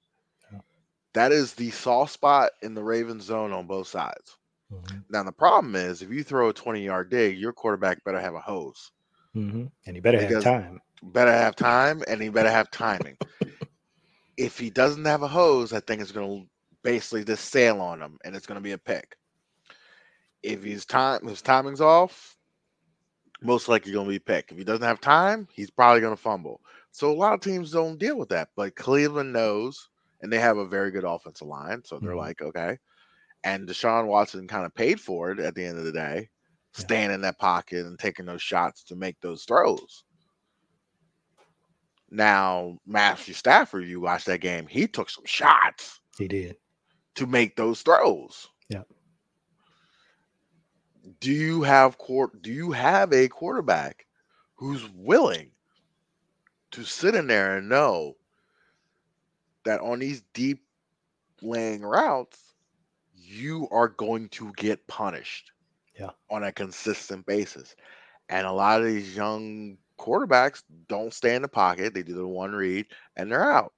[1.16, 4.38] That is the soft spot in the Ravens zone on both sides.
[4.72, 5.04] Mhm.
[5.10, 8.34] Now the problem is if you throw a 20 yard dig, your quarterback better have
[8.34, 8.92] a hose.
[9.34, 9.72] Mhm.
[9.86, 10.82] And he better have time.
[11.02, 13.16] Better have time and he better have timing.
[14.36, 16.44] if he doesn't have a hose, I think it's gonna
[16.82, 19.16] basically just sail on him and it's gonna be a pick.
[20.42, 22.36] If his time his timing's off,
[23.42, 24.52] most likely gonna be pick.
[24.52, 26.60] If he doesn't have time, he's probably gonna fumble.
[26.92, 29.88] So a lot of teams don't deal with that, but Cleveland knows,
[30.20, 31.82] and they have a very good offensive line.
[31.84, 32.16] So they're Mhm.
[32.16, 32.78] like, okay.
[33.44, 36.30] And Deshaun Watson kind of paid for it at the end of the day,
[36.76, 36.84] Yeah.
[36.84, 40.04] staying in that pocket and taking those shots to make those throws.
[42.10, 46.56] Now, Matthew Stafford, you watch that game, he took some shots He did.
[47.16, 48.48] to make those throws.
[48.68, 48.84] Yeah.
[51.20, 54.06] Do you have court do you have a quarterback
[54.56, 55.52] who's willing
[56.72, 58.16] to sit in there and know
[59.66, 60.64] that on these deep
[61.42, 62.40] laying routes
[63.14, 65.52] you are going to get punished
[65.98, 66.10] Yeah.
[66.30, 67.76] on a consistent basis.
[68.28, 71.94] And a lot of these young quarterbacks don't stay in the pocket.
[71.94, 73.72] They do the one read and they're out.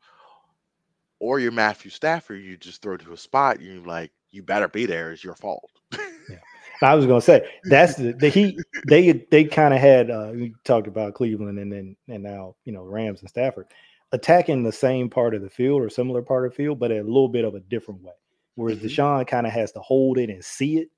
[1.21, 4.87] Or you're Matthew Stafford, you just throw to a spot, you're like, you better be
[4.87, 5.13] there.
[5.13, 5.71] It's your fault.
[5.93, 6.39] yeah.
[6.83, 10.55] I was gonna say that's the, the he they they kind of had uh we
[10.65, 13.67] talked about Cleveland and then and now you know Rams and Stafford
[14.13, 17.03] attacking the same part of the field or similar part of the field, but a
[17.03, 18.13] little bit of a different way.
[18.55, 18.87] Whereas mm-hmm.
[18.87, 20.89] Deshaun kind of has to hold it and see it.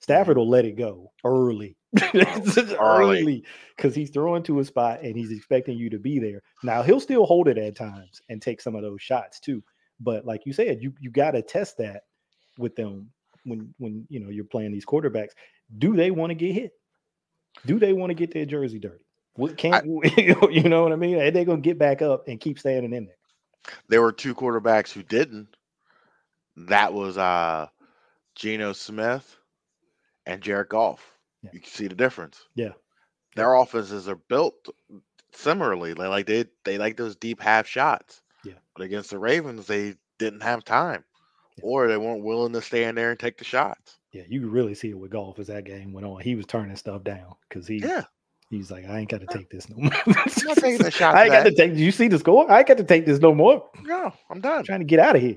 [0.00, 1.76] Stafford will let it go early.
[2.78, 3.44] early
[3.76, 6.42] because he's throwing to a spot and he's expecting you to be there.
[6.62, 9.62] Now he'll still hold it at times and take some of those shots too.
[10.00, 12.02] But like you said, you you got to test that
[12.58, 13.10] with them
[13.44, 15.32] when when you know you're playing these quarterbacks.
[15.78, 16.72] Do they want to get hit?
[17.66, 19.04] Do they want to get their jersey dirty?
[19.38, 21.20] What can't you know what I mean?
[21.20, 23.74] Are they gonna get back up and keep standing in there?
[23.88, 25.46] There were two quarterbacks who didn't.
[26.56, 27.68] That was uh
[28.34, 29.36] Geno Smith
[30.26, 31.04] and Jared Goff.
[31.44, 31.50] Yeah.
[31.52, 32.44] You can see the difference.
[32.56, 32.72] Yeah.
[33.36, 34.56] Their offenses are built
[35.32, 35.94] similarly.
[35.94, 38.20] They like they they like those deep half shots.
[38.44, 38.54] Yeah.
[38.74, 41.04] But against the Ravens, they didn't have time.
[41.58, 41.64] Yeah.
[41.64, 44.00] Or they weren't willing to stand there and take the shots.
[44.12, 46.22] Yeah, you could really see it with Goff as that game went on.
[46.22, 48.04] He was turning stuff down because he yeah.
[48.50, 49.92] He's like, I ain't got to take this no more.
[50.06, 51.14] I'm taking the shot.
[51.14, 51.72] I ain't got to take.
[51.72, 52.50] Did you see the score?
[52.50, 53.68] I ain't got to take this no more.
[53.82, 54.58] No, I'm done.
[54.58, 55.36] I'm trying to get out of here.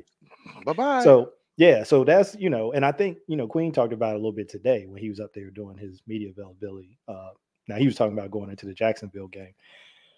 [0.65, 1.03] Bye bye.
[1.03, 4.15] So yeah, so that's you know, and I think you know Queen talked about it
[4.15, 6.97] a little bit today when he was up there doing his media availability.
[7.07, 7.31] Uh,
[7.67, 9.53] now he was talking about going into the Jacksonville game,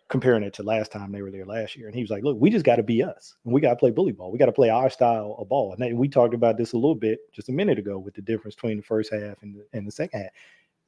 [0.08, 2.38] comparing it to last time they were there last year, and he was like, "Look,
[2.40, 4.32] we just got to be us, and we got to play bully ball.
[4.32, 6.96] We got to play our style of ball." And we talked about this a little
[6.96, 9.88] bit just a minute ago with the difference between the first half and the, and
[9.88, 10.32] the second half.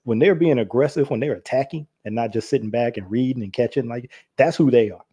[0.06, 3.54] When they're being aggressive, when they're attacking and not just sitting back and reading and
[3.54, 5.04] catching, like that's who they are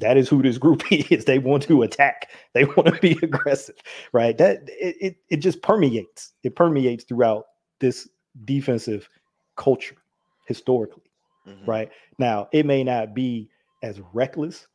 [0.00, 1.24] that is who this group is.
[1.24, 2.30] They want to attack.
[2.52, 3.76] They want to be aggressive,
[4.12, 4.36] right?
[4.36, 6.32] That it, it, it just permeates.
[6.42, 7.44] It permeates throughout
[7.78, 8.08] this
[8.44, 9.08] defensive
[9.56, 9.96] culture
[10.46, 11.10] historically,
[11.46, 11.70] mm-hmm.
[11.70, 11.90] right?
[12.18, 13.48] Now, it may not be
[13.82, 14.66] as reckless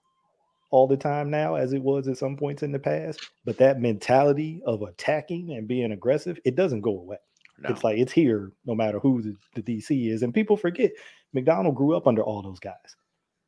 [0.72, 3.80] all the time now as it was at some points in the past, but that
[3.80, 7.18] mentality of attacking and being aggressive, it doesn't go away.
[7.58, 7.70] No.
[7.70, 10.24] It's like it's here no matter who the, the DC is.
[10.24, 10.92] And people forget
[11.34, 12.96] McDonald grew up under all those guys,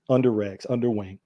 [0.10, 1.20] under Rex, under Wink,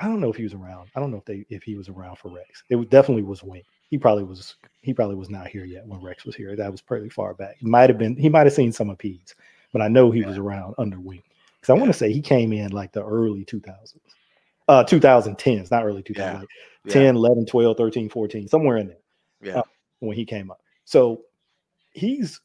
[0.00, 0.90] I don't know if he was around.
[0.94, 2.62] I don't know if they if he was around for Rex.
[2.70, 3.64] It definitely was Wink.
[3.90, 4.56] He probably was.
[4.82, 6.54] He probably was not here yet when Rex was here.
[6.54, 7.56] That was pretty far back.
[7.58, 8.16] He might have been.
[8.16, 9.34] He might have seen some of Pees,
[9.72, 10.28] but I know he yeah.
[10.28, 11.24] was around under Wink
[11.60, 11.80] because I yeah.
[11.80, 13.96] want to say he came in like the early 2000s,
[14.68, 16.38] uh, 2010s, not early 2000s, yeah.
[16.38, 16.48] like
[16.88, 18.96] 10, 11, 12, 13, 14, somewhere in there.
[19.42, 19.62] Yeah, uh,
[20.00, 20.60] when he came up.
[20.84, 21.22] So
[21.98, 22.40] he's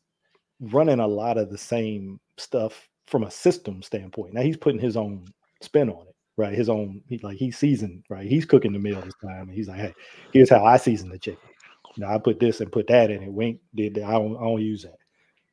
[0.59, 4.33] running a lot of the same stuff from a system standpoint.
[4.33, 5.25] Now he's putting his own
[5.61, 6.53] spin on it right?
[6.53, 8.27] His own, he like he's seasoned, right?
[8.27, 9.93] He's cooking the meal this time, and he's like, "Hey,
[10.31, 11.49] here's how I season the chicken.
[11.95, 13.31] You know, I put this and put that in it.
[13.31, 14.05] Wink did that.
[14.05, 14.97] I don't, I don't use that.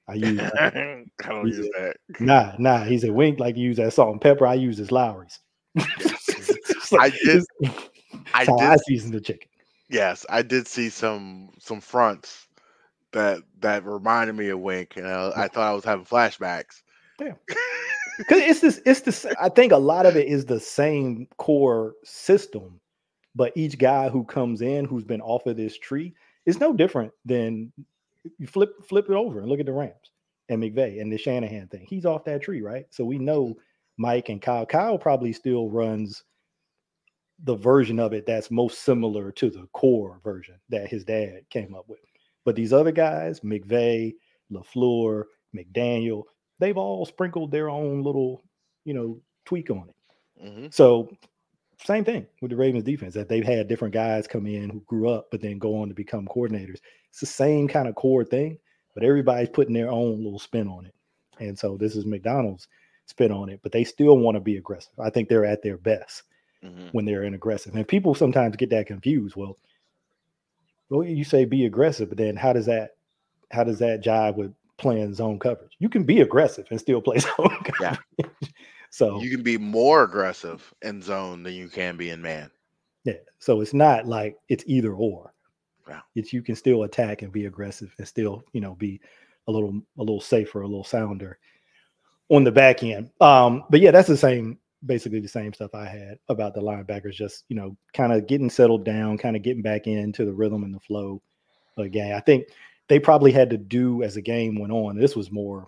[0.08, 0.40] I use.
[0.60, 1.96] I don't use that.
[2.18, 2.84] Nah, nah.
[2.84, 4.46] He said, "Wink like you use that salt and pepper.
[4.46, 5.38] I use this Lawry's."
[6.98, 7.44] I did.
[8.34, 8.60] I did.
[8.60, 9.48] I season the chicken.
[9.88, 12.46] Yes, I did see some some fronts
[13.12, 16.82] that that reminded me of Wink, and I, I thought I was having flashbacks.
[17.20, 17.34] Yeah.
[18.20, 21.94] because it's this it's this i think a lot of it is the same core
[22.04, 22.78] system
[23.34, 26.12] but each guy who comes in who's been off of this tree
[26.44, 27.72] is no different than
[28.38, 30.12] you flip flip it over and look at the rams
[30.50, 33.56] and mcvay and the shanahan thing he's off that tree right so we know
[33.96, 36.24] mike and kyle kyle probably still runs
[37.44, 41.74] the version of it that's most similar to the core version that his dad came
[41.74, 42.00] up with
[42.50, 44.12] but these other guys mcvay
[44.52, 45.22] lafleur
[45.54, 46.24] mcdaniel
[46.60, 48.44] they've all sprinkled their own little,
[48.84, 50.46] you know, tweak on it.
[50.46, 50.66] Mm-hmm.
[50.70, 51.10] So
[51.84, 55.08] same thing with the Ravens defense that they've had different guys come in who grew
[55.08, 56.78] up but then go on to become coordinators.
[57.08, 58.58] It's the same kind of core thing,
[58.94, 60.94] but everybody's putting their own little spin on it.
[61.40, 62.68] And so this is McDonald's
[63.06, 64.92] spin on it, but they still want to be aggressive.
[64.98, 66.24] I think they're at their best
[66.62, 66.88] mm-hmm.
[66.92, 67.74] when they're in aggressive.
[67.74, 69.34] And people sometimes get that confused.
[69.34, 69.56] Well,
[70.90, 72.96] well, you say be aggressive, but then how does that
[73.50, 75.76] how does that jive with playing zone coverage.
[75.78, 77.98] You can be aggressive and still play zone coverage.
[78.18, 78.26] Yeah.
[78.90, 82.50] so you can be more aggressive in zone than you can be in man.
[83.04, 83.14] Yeah.
[83.38, 85.32] So it's not like it's either or.
[85.88, 86.00] Yeah.
[86.14, 89.00] It's you can still attack and be aggressive and still, you know, be
[89.48, 91.38] a little a little safer, a little sounder
[92.28, 93.10] on the back end.
[93.20, 97.12] Um, but yeah, that's the same, basically the same stuff I had about the linebackers,
[97.12, 100.64] just you know, kind of getting settled down, kind of getting back into the rhythm
[100.64, 101.22] and the flow
[101.76, 102.12] again.
[102.12, 102.48] I think
[102.88, 104.98] they probably had to do as the game went on.
[104.98, 105.66] This was more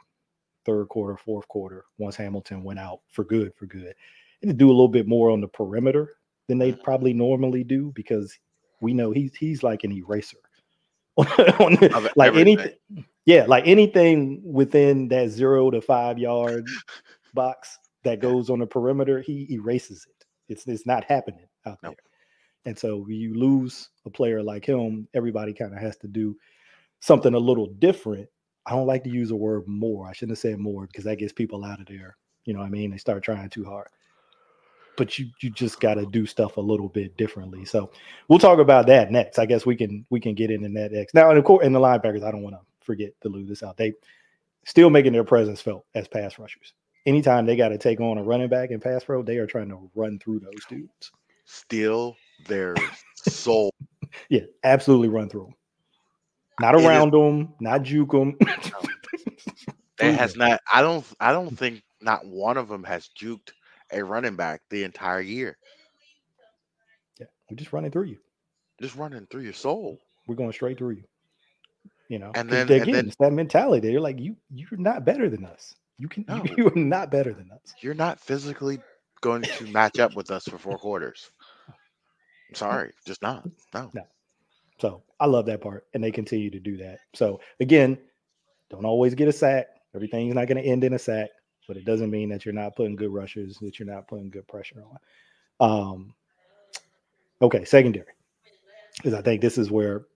[0.65, 3.95] third quarter, fourth quarter, once Hamilton went out for good, for good.
[4.43, 6.15] And to do a little bit more on the perimeter
[6.49, 6.83] than they mm-hmm.
[6.83, 8.37] probably normally do because
[8.81, 10.39] we know he's he's like an eraser.
[12.17, 12.73] like anything,
[13.27, 16.67] yeah, like anything within that zero to five yard
[17.35, 20.25] box, that goes on the perimeter, he erases it.
[20.49, 21.93] It's it's not happening out there.
[22.65, 26.37] And so when you lose a player like him, everybody kind of has to do
[27.01, 28.29] something a little different.
[28.67, 30.07] I don't like to use the word more.
[30.07, 32.17] I shouldn't have said more because that gets people out of there.
[32.45, 32.91] You know what I mean?
[32.91, 33.89] They start trying too hard.
[34.97, 37.65] But you you just got to do stuff a little bit differently.
[37.65, 37.91] So
[38.29, 39.39] we'll talk about that next.
[39.39, 41.15] I guess we can we can get into that next.
[41.15, 43.63] Now, and of course, in the linebackers, I don't want to forget to lose this
[43.63, 43.77] out.
[43.77, 43.95] They
[44.65, 46.75] still making their presence felt as pass rushers.
[47.07, 49.69] Anytime they got to take on a running back in pass pro, they are trying
[49.71, 51.11] to run through those dudes.
[51.45, 52.75] Steal their
[53.29, 53.73] soul.
[54.29, 55.55] Yeah, absolutely run through them.
[56.61, 58.37] Not It is- around them, not juke them.
[59.99, 60.61] that has not.
[60.71, 61.03] I don't.
[61.19, 63.53] I don't think not one of them has juked
[63.91, 65.57] a running back the entire year.
[67.19, 68.19] Yeah, we're just running through you.
[68.83, 69.99] Just running through your soul.
[70.27, 71.05] We're going straight through you.
[72.09, 73.89] You know, And then- they- and again, then- it's that mentality.
[73.89, 75.75] They're like, you, you're not better than us.
[76.03, 76.43] You can, No.
[76.57, 77.75] you, are not better than us.
[77.81, 78.81] You're not physically
[79.21, 81.31] going to match up with us for four quarters.
[82.49, 83.49] I'm sorry, just not.
[83.73, 84.03] No.
[84.81, 86.99] So I love that part, and they continue to do that.
[87.15, 87.97] So again,
[88.69, 89.69] don't always get a sack.
[89.95, 91.31] Everything's not going to end in a sack,
[91.69, 94.49] but it doesn't mean that you're not putting good rushes, that you're not putting good
[94.49, 94.83] pressure
[95.61, 95.71] on.
[95.71, 96.15] Um,
[97.41, 98.07] okay, secondary,
[98.97, 100.07] because I think this is where,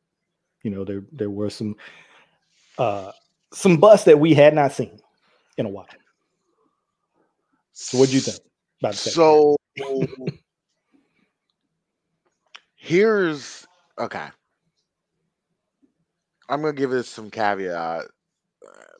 [0.64, 1.76] you know, there there were some
[2.76, 3.12] uh
[3.52, 4.98] some busts that we had not seen
[5.58, 5.86] in a while.
[7.72, 8.38] So what do you think
[8.80, 9.10] about the?
[9.10, 9.56] So
[12.76, 13.66] here's
[13.98, 14.28] okay.
[16.48, 18.04] I'm gonna give this some caveat
[18.66, 18.96] uh,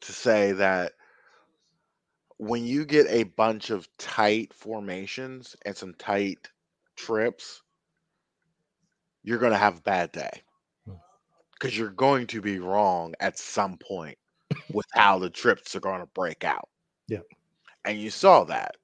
[0.00, 0.92] to say that
[2.38, 6.48] when you get a bunch of tight formations and some tight
[6.96, 7.62] trips,
[9.22, 10.42] you're gonna have a bad day
[10.86, 10.94] Hmm.
[11.52, 14.18] because you're going to be wrong at some point
[14.72, 16.68] with how the trips are going to break out.
[17.08, 17.20] Yeah.
[17.84, 18.76] And you saw that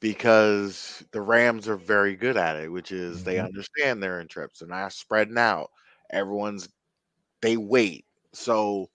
[0.00, 3.44] because the Rams are very good at it, which is they Mhm.
[3.44, 4.60] understand they're in trips.
[4.60, 5.70] They're not spreading out.
[6.10, 6.68] Everyone's
[7.40, 8.06] they wait.
[8.32, 8.90] So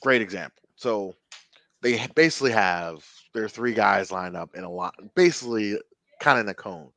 [0.00, 0.62] great example.
[0.76, 1.14] So
[1.82, 5.78] they basically have their three guys lined up in a lot, basically
[6.20, 6.90] kind of in a cone,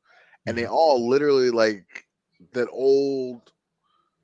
[0.46, 2.06] and they all literally like
[2.52, 3.52] that old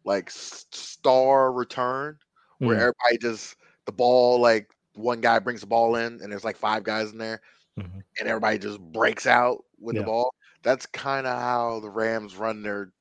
[0.05, 2.19] like star return
[2.64, 2.81] where Mhm.
[2.81, 6.85] everybody just the ball like one guy brings the ball in and there's like five
[6.85, 7.40] guys in there
[7.77, 8.03] Mhm.
[8.18, 9.98] and everybody just breaks out with Yeah.
[9.98, 10.35] the ball.
[10.62, 12.92] That's kind of how the Rams run their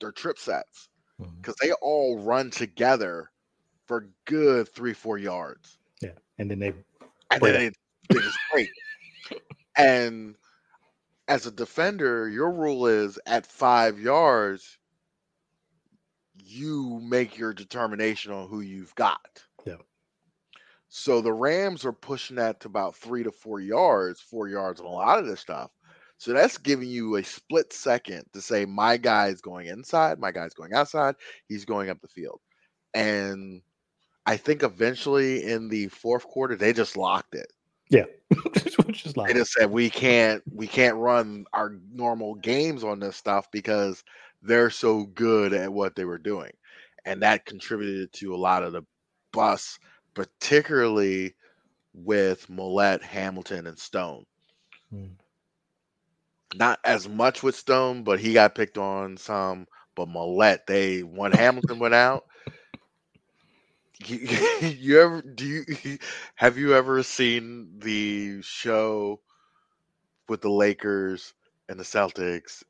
[0.00, 0.88] their trip sets
[1.42, 3.30] because they all run together
[3.86, 6.74] for good three four yards Yeah, and then they
[7.30, 7.54] and Break.
[7.54, 7.72] then
[8.12, 8.70] they, they just break.
[9.76, 10.36] and
[11.28, 14.78] as a defender, your rule is at five yards,
[16.44, 19.42] you make your determination on who you've got.
[19.66, 19.76] Yeah.
[20.88, 24.86] So the Rams are pushing that to about three to four yards, four yards on
[24.86, 25.70] a lot of this stuff.
[26.18, 30.52] So that's giving you a split second to say, my guy's going inside, my guy's
[30.52, 31.14] going outside,
[31.48, 32.40] he's going up the field.
[32.92, 33.62] And
[34.26, 37.50] I think eventually in the fourth quarter, they just locked it.
[37.88, 38.04] Yeah.
[38.84, 43.00] Which is like They just said we can't we can't run our normal games on
[43.00, 44.04] this stuff because
[44.42, 46.52] they're so good at what they were doing.
[47.04, 48.82] And that contributed to a lot of the
[49.32, 49.78] bus,
[50.14, 51.34] particularly
[51.94, 54.24] with Maulet, Hamilton, and Stone.
[54.92, 55.12] Mm.
[56.54, 59.66] Not as much with Stone, but he got picked on some.
[59.94, 62.24] But Maulet, they when Hamilton went out,
[64.06, 64.18] you,
[64.68, 65.98] you ever do you
[66.34, 69.20] have you ever seen the show
[70.28, 71.34] with the Lakers
[71.68, 72.62] and the Celtics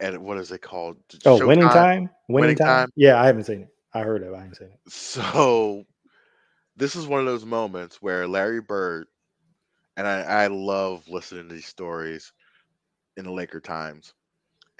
[0.00, 0.96] and what is it called?
[1.26, 2.66] oh winning time, winning, Winning time?
[2.66, 2.88] Time?
[2.96, 3.68] Yeah, I haven't seen it.
[3.92, 4.32] I heard of.
[4.32, 4.34] it.
[4.36, 4.80] I haven't seen it.
[4.90, 5.84] So
[6.76, 9.06] this is one of those moments where Larry Bird,
[9.96, 12.32] and I, I love listening to these stories
[13.16, 14.14] in the Laker times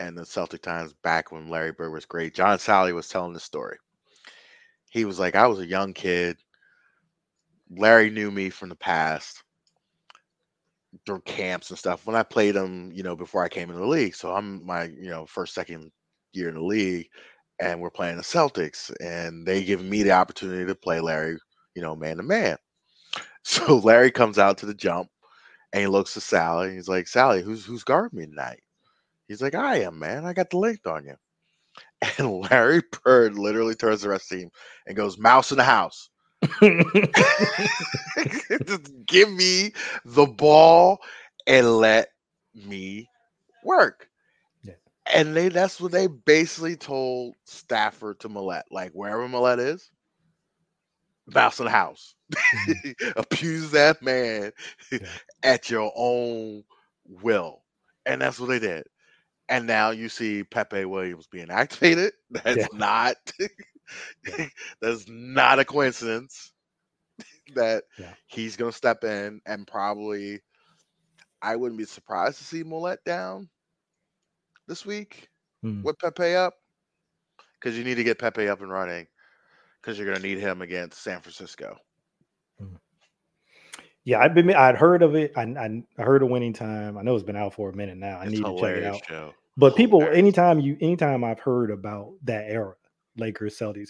[0.01, 2.35] and the Celtic times back when Larry Bird was great.
[2.35, 3.79] John Salley was telling the story.
[4.91, 6.37] He was like, I was a young kid.
[7.71, 9.44] Larry knew me from the past
[11.07, 12.07] through camps and stuff.
[12.07, 14.15] When I played them, you know, before I came in the league.
[14.17, 15.91] So I'm my, you know, first, second
[16.33, 17.09] year in the league
[17.61, 21.39] and we're playing the Celtics, and they give me the opportunity to play Larry,
[21.77, 22.59] you know, man to man.
[23.45, 25.09] So Larry comes out to the jump,
[25.73, 28.61] and he looks to Salley, and he's like, "Salley, who's who's guarding me tonight?"
[29.29, 30.27] He's like, "I am, man.
[30.27, 31.17] I got the length on you."
[32.19, 34.51] And Larry Bird literally turns the rest team
[34.87, 36.11] and goes, "Mouse in the house."
[38.67, 39.73] Just give me
[40.05, 41.01] the ball
[41.47, 42.09] and let
[42.55, 43.09] me
[43.65, 44.09] work.
[44.63, 44.75] Yeah.
[45.13, 48.65] And they that's what they basically told Stafford to Maulet.
[48.71, 49.91] Like wherever Maulet is,
[51.27, 52.15] mouse in the house.
[52.33, 53.11] Mm-hmm.
[53.17, 54.53] Abuse that man
[54.91, 54.99] yeah.
[55.43, 56.65] at your own
[57.05, 57.63] will.
[58.07, 58.85] And that's what they did.
[59.49, 62.13] And now you see Pepe Williams being activated.
[62.31, 62.67] That's yeah.
[62.73, 63.17] not
[64.81, 66.53] that's not a coincidence
[67.55, 68.15] that yeah.
[68.27, 70.41] he's gonna step in and probably
[71.43, 73.49] I wouldn't be surprised to see Maulet down
[74.67, 75.29] this week
[75.63, 75.83] hmm.
[75.83, 76.55] with Pepe up.
[77.61, 79.07] Because you need to get Pepe up and running
[79.81, 81.77] because you're gonna need him against San Francisco.
[82.59, 82.77] Hmm.
[84.05, 84.55] Yeah, I've been.
[84.55, 85.33] I'd heard of it.
[85.37, 85.43] I,
[85.99, 86.99] I heard of winning time.
[86.99, 88.19] I know it's been out for a minute now.
[88.19, 89.07] I it's need to check it out.
[89.07, 89.35] Show.
[89.57, 92.75] But people, anytime you, anytime I've heard about that era,
[93.17, 93.89] Lakers, Celtics,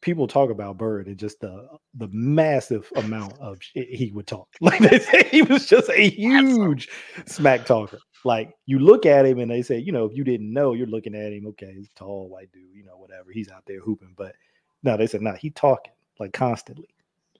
[0.00, 4.48] people talk about Bird and just the the massive amount of shit he would talk.
[4.60, 6.88] Like they say, he was just a huge
[7.26, 7.98] smack talker.
[8.24, 10.86] Like you look at him and they say, you know, if you didn't know, you're
[10.86, 11.46] looking at him.
[11.48, 13.30] Okay, he's tall, white dude, you know, whatever.
[13.32, 14.34] He's out there hooping, but
[14.82, 16.88] no, they said, no, nah, he talking like constantly,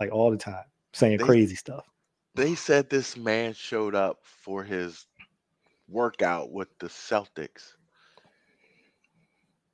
[0.01, 1.85] like all the time, saying they, crazy stuff
[2.35, 5.07] they said this man showed up for his
[5.89, 7.75] workout with the Celtics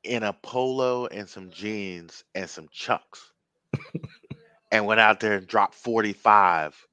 [0.05, 3.33] in a polo and some jeans and some chucks
[4.73, 6.87] and went out there and dropped 45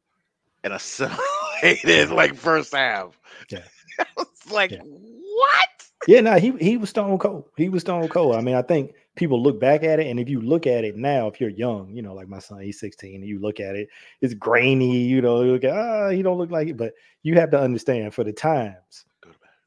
[0.64, 3.18] and assimilated like first half.
[3.50, 3.64] Yeah.
[4.20, 4.82] it's like, yeah.
[4.84, 5.70] what?
[6.08, 7.46] Yeah, no, he he was stone cold.
[7.58, 8.36] He was stone cold.
[8.36, 10.96] I mean, I think people look back at it, and if you look at it
[10.96, 13.76] now, if you're young, you know, like my son, he's 16, and you look at
[13.76, 13.90] it,
[14.22, 15.00] it's grainy.
[15.00, 16.94] You know, you look at ah, he don't look like it, but
[17.24, 19.06] you have to understand for the times,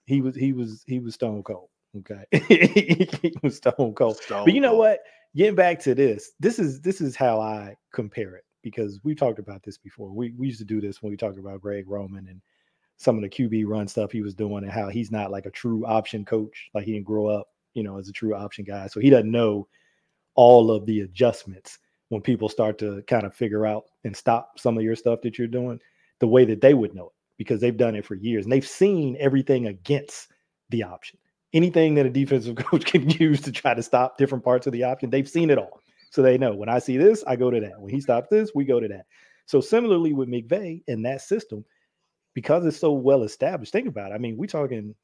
[0.07, 1.70] he was he was he was stone cold.
[1.99, 4.16] Okay, stone cold.
[4.18, 4.78] Stone but you know cold.
[4.78, 5.01] what?
[5.36, 9.38] Getting back to this, this is this is how I compare it because we talked
[9.38, 10.11] about this before.
[10.12, 12.41] We we used to do this when we talked about Greg Roman and
[12.97, 15.51] some of the QB run stuff he was doing and how he's not like a
[15.51, 16.68] true option coach.
[16.74, 18.86] Like he didn't grow up you know, as a true option guy.
[18.86, 19.68] So he doesn't know
[20.34, 21.78] all of the adjustments
[22.09, 25.38] when people start to kind of figure out and stop some of your stuff that
[25.38, 25.78] you're doing
[26.18, 28.66] the way that they would know it because they've done it for years and they've
[28.66, 30.28] seen everything against
[30.70, 31.18] the option.
[31.53, 34.85] Anything that a defensive coach can use to try to stop different parts of the
[34.85, 35.81] option, they've seen it all.
[36.11, 37.81] So they know when I see this, I go to that.
[37.81, 39.07] When he stops this, we go to that.
[39.47, 41.65] So similarly with McVay and that system,
[42.35, 44.15] because it's so well established, think about it.
[44.15, 44.95] I mean, we're talking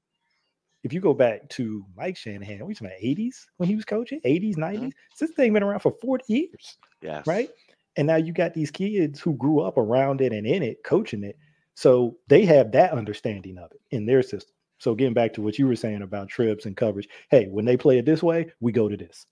[0.86, 4.20] if you go back to Mike Shanahan, we talking about 80s when he was coaching,
[4.24, 4.74] 80s, 90s.
[4.74, 4.88] Mm-hmm.
[5.18, 6.76] This thing been around for 40 years.
[7.02, 7.26] Yes.
[7.26, 7.50] Right.
[7.96, 11.24] And now you got these kids who grew up around it and in it, coaching
[11.24, 11.36] it.
[11.74, 14.54] So they have that understanding of it in their system.
[14.78, 17.76] So getting back to what you were saying about trips and coverage, hey, when they
[17.76, 19.26] play it this way, we go to this.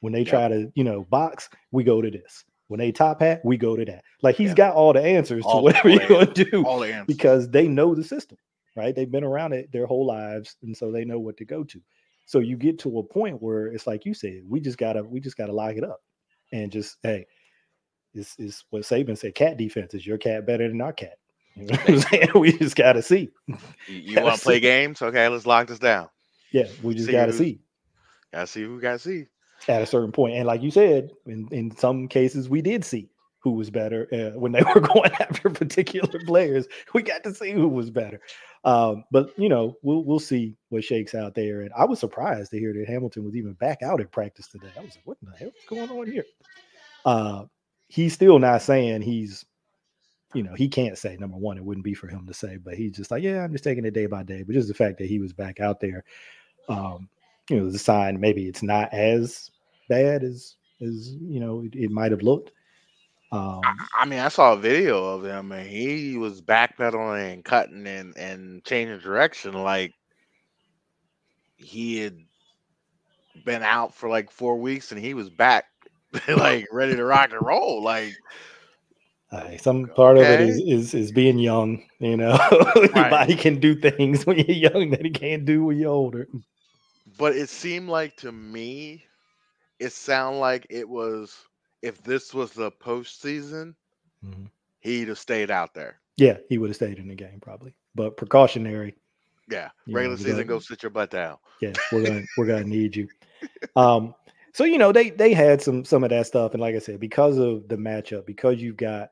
[0.00, 2.44] When they try to, you know, box, we go to this.
[2.66, 4.02] When they top hat, we go to that.
[4.22, 4.54] Like he's yeah.
[4.54, 6.66] got all the answers all to whatever you're going to do.
[6.66, 7.06] All the answers.
[7.06, 8.38] Because they know the system
[8.76, 8.94] right?
[8.94, 11.80] They've been around it their whole lives, and so they know what to go to.
[12.26, 15.20] So you get to a point where it's like you said, we just gotta we
[15.20, 16.00] just gotta lock it up,
[16.52, 17.26] and just hey,
[18.14, 19.34] it's, is what Saban said.
[19.34, 21.18] Cat defense is your cat better than our cat.
[21.56, 22.28] You know what I'm saying?
[22.34, 23.30] We just gotta see.
[23.86, 25.02] You, want to play games?
[25.02, 26.08] Okay, let's lock this down.
[26.50, 27.60] Yeah, we just see gotta see.
[28.32, 29.26] Gotta see who gotta see
[29.68, 30.34] at a certain point.
[30.34, 33.10] And like you said, in, in some cases we did see
[33.42, 36.66] who was better uh, when they were going after particular players.
[36.94, 38.20] We got to see who was better.
[38.64, 41.62] Um, but you know, we'll we'll see what shakes out there.
[41.62, 44.70] And I was surprised to hear that Hamilton was even back out at practice today.
[44.76, 46.24] I was like, what the hell is going on here?
[47.04, 47.44] Uh,
[47.88, 49.44] he's still not saying he's,
[50.34, 52.74] you know, he can't say number one, it wouldn't be for him to say, but
[52.74, 54.42] he's just like, yeah, I'm just taking it day by day.
[54.42, 56.04] But just the fact that he was back out there,
[56.68, 57.08] um,
[57.50, 59.50] you know, the sign maybe it's not as
[59.88, 62.52] bad as as you know it, it might have looked.
[63.32, 63.62] Um,
[63.98, 68.14] I, mean, I saw a video of him and he was backpedaling and cutting and,
[68.18, 69.94] and changing direction like
[71.56, 72.18] he had
[73.46, 75.64] been out for like four weeks and he was back
[76.28, 77.82] like ready to rock and roll.
[77.82, 78.14] Like
[79.32, 80.34] uh, some part okay.
[80.34, 82.38] of it is, is, is being young, you know.
[82.76, 83.10] Your right.
[83.10, 86.28] body can do things when you're young that it can't do when you're older.
[87.18, 89.06] But it seemed like to me,
[89.80, 91.34] it sounded like it was
[91.80, 93.74] if this was the postseason,
[94.24, 94.44] mm-hmm.
[94.80, 95.98] he'd have stayed out there.
[96.18, 98.94] Yeah, he would have stayed in the game probably, but precautionary.
[99.50, 101.38] Yeah, regular know, season, gonna, go sit your butt down.
[101.60, 103.08] Yeah, we're gonna we're gonna need you.
[103.76, 104.14] Um,
[104.52, 107.00] so you know they they had some some of that stuff, and like I said,
[107.00, 109.10] because of the matchup, because you've got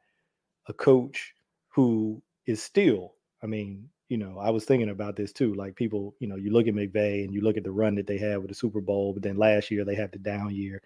[0.70, 1.34] a coach
[1.68, 5.54] who is still, I mean, you know, I was thinking about this too.
[5.54, 8.06] Like people, you know, you look at McVay and you look at the run that
[8.06, 10.82] they had with the Super Bowl, but then last year they had the down year,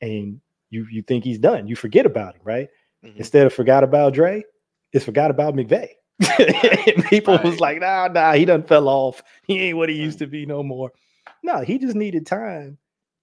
[0.00, 1.66] and you you think he's done.
[1.66, 2.68] You forget about him, right?
[3.04, 3.18] Mm-hmm.
[3.18, 4.42] Instead of forgot about Dre,
[4.92, 5.88] it's forgot about McVay.
[7.10, 7.44] people right.
[7.44, 9.22] was like, nah, nah, he done fell off.
[9.46, 10.92] He ain't what he used to be no more.
[11.42, 12.78] No, he just needed time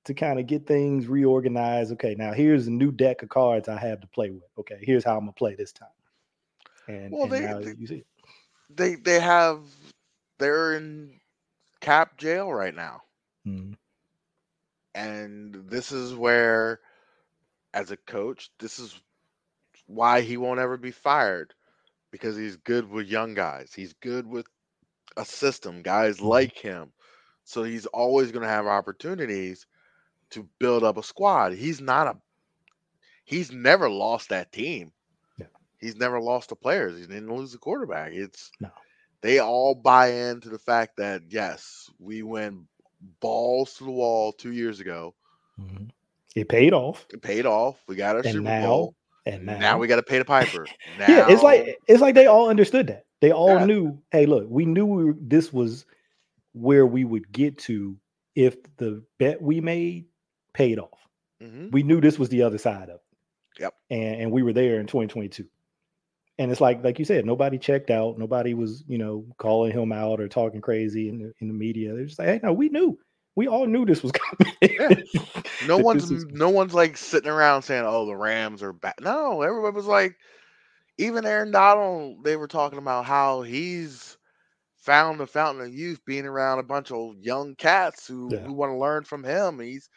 [0.06, 1.92] to kind of get things reorganized.
[1.94, 4.50] Okay, now here's a new deck of cards I have to play with.
[4.60, 5.90] Okay, here's how I'm gonna play this time.
[6.90, 8.06] And, Well, and they- they- you see,
[8.70, 9.64] They they have
[10.40, 11.22] they're in
[11.82, 13.04] cap jail right now.
[13.46, 13.76] Mhm.
[14.96, 16.82] And this is where,
[17.74, 19.00] as a coach, this is
[19.88, 21.54] why he won't ever be fired
[22.12, 23.74] because he's good with young guys.
[23.74, 24.48] He's good with
[25.18, 26.22] a system, guys Mhm.
[26.22, 26.94] like him.
[27.44, 29.68] So he's always going to have opportunities
[30.32, 31.54] to build up a squad.
[31.54, 32.22] He's not a,
[33.26, 34.94] he's never lost that team.
[35.80, 37.00] He's never lost the players.
[37.00, 38.12] He didn't lose the quarterback.
[38.14, 38.70] It's, No.
[39.22, 42.58] they all buy into the fact that, yes, we went
[43.22, 45.16] balls to the wall two years ago.
[45.60, 45.90] Mhm.
[46.36, 47.82] it paid off, It paid off.
[47.88, 48.96] We got our and Super now, Bowl.
[49.26, 50.66] and now, Now, we got to pay the piper.
[50.98, 53.06] Now, yeah, it's like it's like they all understood that.
[53.20, 54.02] They all knew.
[54.12, 55.86] Hey, look, we knew we were, this was
[56.54, 57.98] where we would get to
[58.36, 60.06] if the bet we made
[60.54, 61.00] paid off.
[61.42, 61.72] Mhm.
[61.72, 63.62] We knew this was the other side of it.
[63.62, 63.74] Yep.
[63.90, 65.46] And and we were there in 2022.
[66.40, 68.18] And it's like like you said, nobody checked out.
[68.18, 71.94] Nobody was you know calling him out or talking crazy in the, in the media.
[71.94, 72.98] They're just like, hey, no, we knew.
[73.36, 74.12] We all knew this was
[74.60, 75.04] coming.
[75.68, 79.42] no one's is- no one's like sitting around saying, "Oh, the Rams are bad." No,
[79.44, 80.16] everybody was like,
[80.98, 82.24] even Aaron Donald.
[82.24, 84.18] They were talking about how he's
[84.78, 88.40] found the fountain of youth, being around a bunch of young cats who, Yeah.
[88.40, 89.60] who want to learn from him.
[89.60, 89.90] He's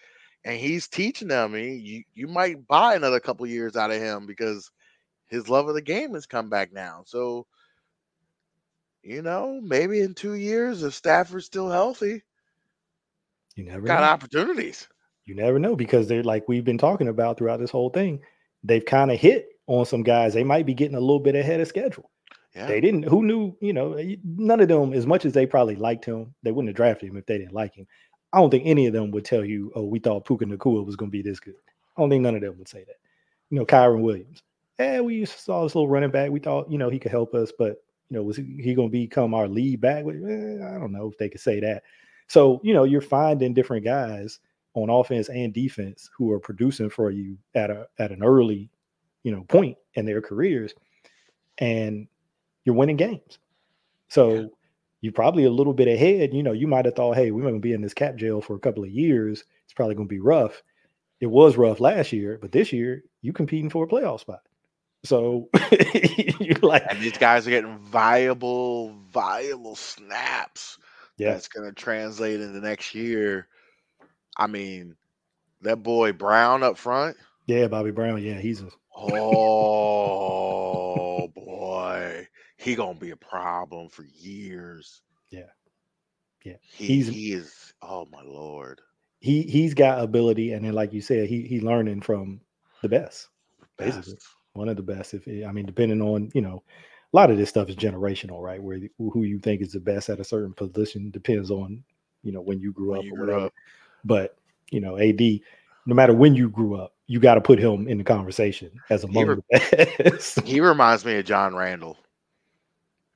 [0.45, 1.55] and he's teaching them.
[1.55, 4.71] He, you you might buy another couple years out of him because
[5.33, 7.03] his love of the game has come back now.
[7.07, 7.47] So.
[9.05, 12.23] You know, maybe in two years, if Stafford's still healthy,
[13.57, 14.07] you never got know.
[14.07, 14.87] opportunities.
[15.25, 18.21] You never know because they're like we've been talking about throughout this whole thing.
[18.63, 20.35] They've kind of hit on some guys.
[20.35, 22.11] They might be getting a little bit ahead of schedule.
[22.55, 22.67] Yeah.
[22.67, 23.05] They didn't.
[23.05, 23.57] Who knew?
[23.61, 24.93] You know, none of them.
[24.93, 27.55] As much as they probably liked him, they wouldn't have drafted him if they didn't
[27.55, 27.89] like him.
[28.33, 30.95] I don't think any of them would tell you, "Oh, we thought Puka Nacua was
[30.95, 31.55] going to be this good."
[31.97, 32.97] I don't think none of them would say that.
[33.51, 34.45] You know, Kyren Williams.
[34.79, 36.31] Eh, we saw this little running back.
[36.31, 38.89] We thought, you know, he could help us, but you know, was he, he going
[38.89, 40.05] to become our lead back?
[40.05, 41.83] Eh, I don't know if they could say that.
[42.29, 44.41] So, you know, you're finding different guys
[44.75, 48.71] on offense and defense who are producing for you at a at an early,
[49.23, 50.75] you know, point in their careers,
[51.59, 52.09] and
[52.65, 53.39] you're winning games.
[54.09, 54.47] So Yeah.
[55.03, 56.35] you're probably a little bit ahead.
[56.35, 58.41] You know, you might have thought, hey, we're going to be in this cap jail
[58.41, 59.45] for a couple of years.
[59.65, 60.63] It's probably going to be rough.
[61.21, 64.43] It was rough last year, but this year you competing for a playoff spot.
[65.05, 65.49] So
[66.41, 70.79] you're like, and these guys are getting viable, viable snaps.
[71.19, 73.49] yeah, That's going to translate into next year.
[74.37, 74.97] I mean,
[75.63, 77.17] that boy Brown up front.
[77.47, 79.09] yeah, Bobby Brown, yeah, he's a Oh
[81.35, 85.03] boy, he gonna be a problem for years.
[85.31, 85.47] Yeah.
[86.45, 86.57] Yeah.
[86.73, 87.73] he, He's- he is.
[87.83, 88.81] Oh my lord,
[89.21, 92.41] he he's got ability, and then like you said, he he's learning from
[92.83, 93.29] the best,
[93.77, 94.27] basically Best.
[94.55, 95.15] One of the best.
[95.15, 96.63] If eh, I mean, depending on you know,
[97.13, 98.63] a lot of this stuff is generational, right?
[98.63, 101.83] Where who you think is the best at a certain position depends on
[102.23, 103.47] you know when you grew When up you or grew whatever.
[103.47, 103.53] up.
[104.05, 104.37] But
[104.71, 105.21] you know, AD,
[105.87, 109.05] no matter when you grew up, you got to put him in the conversation as
[109.05, 110.41] among re- the best.
[110.45, 111.97] He reminds me of John Randle.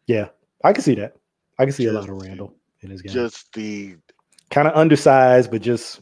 [0.06, 0.28] yeah,
[0.64, 1.16] I can see that.
[1.58, 3.12] I can see a lot of Randle in his game.
[3.12, 3.96] Just the.
[4.50, 6.00] kind of undersized, but just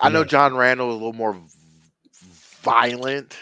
[0.00, 0.26] I know Yeah.
[0.26, 1.36] John Randle is a little more
[2.62, 3.36] violent.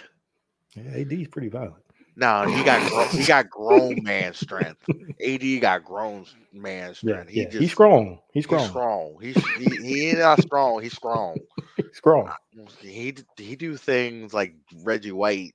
[0.77, 1.83] Yeah, AD's pretty violent.
[2.16, 4.89] No, he got gro- he got grown man strength.
[5.25, 7.31] AD got grown man Yeah, strength.
[7.31, 8.18] He yeah, just, he's strong.
[8.33, 8.68] He's He's strong.
[8.68, 9.16] strong.
[9.20, 10.83] He's he, he ain't not strong.
[10.83, 11.41] He's strong.
[11.89, 12.33] He's strong.
[12.81, 15.55] He he do things like Reggie White.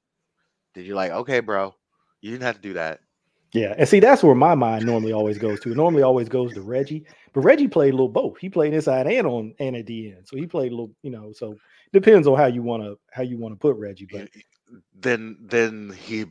[0.73, 1.11] Did you like?
[1.11, 1.75] Okay, bro,
[2.21, 2.99] you didn't have to do that.
[3.53, 5.71] Yeah, and see that's where my mind normally always goes to.
[5.71, 8.37] It normally always goes to Reggie, but Reggie played a little both.
[8.39, 10.91] He played inside and on and at the end, so he played a little.
[11.01, 11.57] You know, so
[11.93, 14.07] depends on how you want to how you want to put Reggie.
[14.11, 14.29] But
[14.93, 16.25] Then then he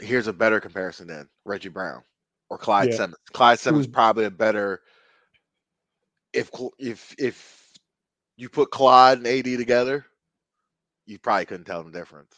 [0.00, 2.02] here's a better comparison then Reggie Brown
[2.50, 2.96] or Clyde Yeah.
[2.96, 3.16] Simmons.
[3.32, 4.80] Clyde Simmons Who's- probably a better
[6.32, 7.72] if if if
[8.36, 10.04] you put Clyde and AD together,
[11.06, 12.34] you probably couldn't tell the difference.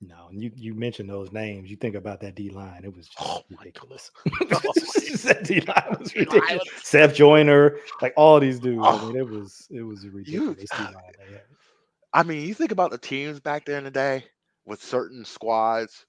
[0.00, 1.70] no, and you you mentioned those names.
[1.70, 4.10] You think about that D line, it was just Oh my ridiculous.
[4.40, 4.72] Oh
[5.24, 6.68] that D line was ridiculous.
[6.82, 8.82] Seth Joyner, like all these dudes.
[8.84, 9.06] I Oh.
[9.08, 10.94] mean, it was it was a ridiculous line.
[12.14, 14.24] I mean, you think about the teams back there in the day
[14.64, 16.06] with certain squads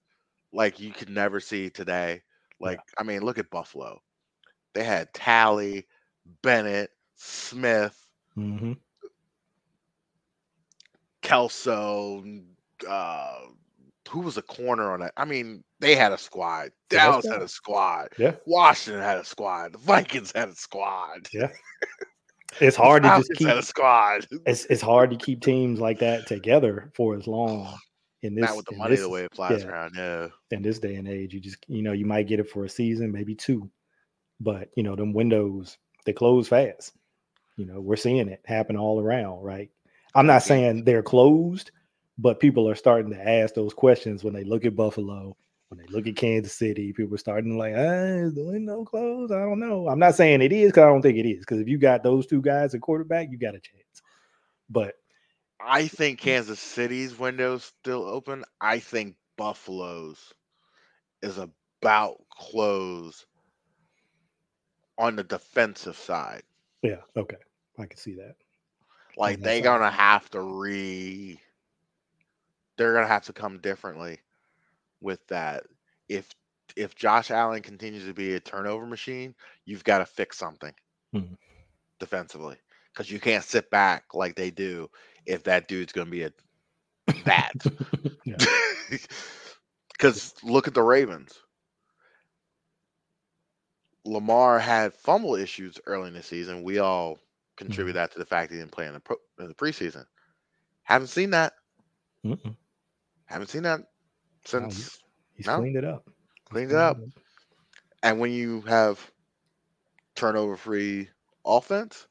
[0.52, 2.22] like you could never see today.
[2.60, 4.00] Like, I mean, look at Buffalo.
[4.74, 5.88] They had Talley,
[6.42, 8.00] Bennett, Smith,
[8.38, 8.78] Mhm.
[11.22, 12.24] Kelso,
[12.88, 13.40] uh,
[14.10, 15.14] who was a corner on that?
[15.18, 16.72] I mean, they had a squad.
[16.90, 18.10] Dallas that's had a squad.
[18.18, 18.36] Yeah.
[18.46, 19.74] Washington had a squad.
[19.74, 21.28] The Vikings had a squad.
[21.34, 21.52] Yeah.
[22.62, 24.28] it's hard to just keep a squad.
[24.46, 27.76] It's it's hard to keep teams like that together for as long.
[28.24, 29.70] In this, Not with the money this, the way it flies yeah.
[29.70, 29.94] around.
[29.96, 30.28] Yeah.
[30.52, 31.34] in this day and age.
[31.34, 33.70] You just you know you might get it for a season, maybe two,
[34.40, 36.94] but you know them windows they close fast.
[37.58, 39.70] You know we're seeing it happen all around, right?
[40.16, 41.72] I'm not saying they're closed,
[42.18, 45.36] but people are starting to ask those questions when they look at Buffalo,
[45.70, 46.94] when they look at Kansas City.
[46.94, 49.34] People are starting to like, ah, is the window closed?
[49.34, 49.88] I don't know.
[49.90, 51.40] I'm not saying it is because I don't think it is.
[51.40, 54.02] Because if you got those two guys at quarterback, you got a chance.
[54.70, 54.96] But
[55.66, 58.44] I think Kansas City's window's still open.
[58.62, 60.34] I think Buffalo's
[61.22, 63.26] is about close
[64.98, 66.44] on the defensive side.
[66.84, 67.38] yeah, okay,
[67.80, 68.36] I can see that.
[69.18, 69.62] Like that they side.
[69.62, 71.40] gonna have to re
[72.78, 74.20] they're gonna have to come differently
[75.02, 75.64] with that.
[76.10, 76.30] If
[76.76, 79.36] if Josh Allen continues to be a turnover machine,
[79.66, 80.74] you've got to fix something
[81.14, 81.36] Mhm.
[82.00, 82.58] defensively.
[82.94, 84.90] Because you can't sit back like they do
[85.26, 86.32] if that dude's gonna be a
[87.26, 87.54] bad.
[89.94, 91.42] Because look at the Ravens.
[94.06, 96.64] Lamar had fumble issues early in the season.
[96.64, 97.20] We all
[97.58, 97.96] contribute Mhm.
[97.96, 100.06] that to the fact he didn't play in the, pro, in the preseason.
[100.84, 101.54] Haven't seen that.
[102.26, 102.56] Mm-mm.
[103.26, 103.82] Haven't seen that
[104.56, 105.00] No, since.
[105.34, 105.68] He's No.
[105.68, 106.06] cleaned it up.
[106.50, 106.98] He's Cleaned it up.
[106.98, 106.98] up.
[108.04, 109.12] And when you have
[110.16, 111.10] turnover free
[111.46, 112.08] offense,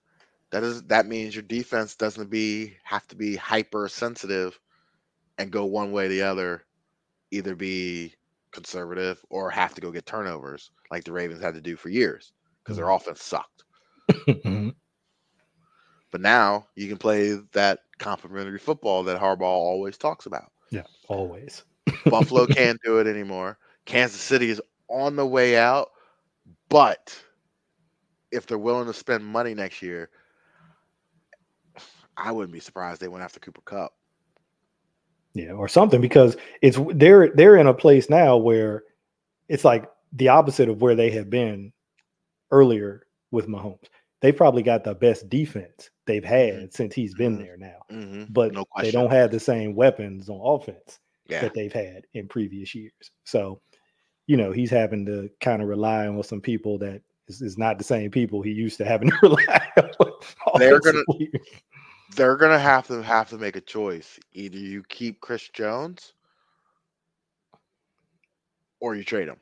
[0.53, 4.59] that is that means your defense doesn't be have to be hypersensitive
[5.39, 6.65] and go one way or the other,
[7.31, 8.15] either be
[8.53, 12.33] conservative or have to go get turnovers like the Ravens had to do for years
[12.65, 13.65] because their offense sucked.
[14.27, 14.73] Mhm.
[16.13, 20.53] But now you can play that complementary football that Harbaugh always talks about.
[20.71, 21.65] yeah, always.
[22.09, 23.59] Buffalo can't do it anymore.
[23.87, 25.91] Kansas City is on the way out,
[26.69, 27.23] but
[28.33, 30.11] if they're willing to spend money next year,
[32.17, 33.93] I wouldn't be surprised they went after Cooper Kupp.
[35.35, 38.85] Yeah, or something because it's they're they're in a place now where
[39.49, 41.73] it's like the opposite of where they have been
[42.51, 43.87] earlier with Mahomes.
[44.21, 47.43] They've probably got the best defense they've had since he's been Mhm.
[47.43, 47.79] there now.
[47.91, 48.25] Mm-hmm.
[48.33, 52.29] But No they don't have the same weapons on offense Yeah, that they've had in
[52.29, 52.93] previous years.
[53.25, 53.61] So,
[54.27, 57.79] you know, he's having to kind of rely on some people that is, is not
[57.79, 60.59] the same people he used to having to rely on.
[60.59, 61.05] They're gonna-.
[62.15, 64.19] They're gonna have to have to make a choice.
[64.33, 66.13] Either you keep Chris Jones,
[68.81, 69.37] or you trade him.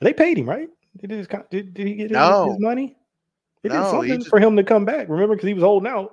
[0.00, 0.68] They paid him, right?
[1.00, 2.50] Did, his, did, did he get his, No.
[2.50, 2.96] his money?
[3.62, 5.08] They did No, he something just- for him to come back.
[5.08, 6.12] Remember, because he was holding out.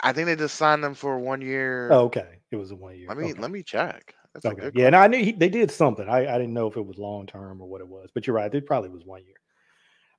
[0.00, 1.88] I think they just signed him for one year.
[1.90, 2.38] Oh, okay.
[2.50, 3.08] It was a one year.
[3.08, 3.40] let me okay.
[3.40, 4.14] let me check.
[4.34, 4.70] That's Okay.
[4.74, 6.06] Yeah, and I knew he, they did something.
[6.08, 8.36] I, I didn't know if it was long term or what it was, but you're
[8.36, 8.54] right.
[8.54, 9.36] It probably was one year.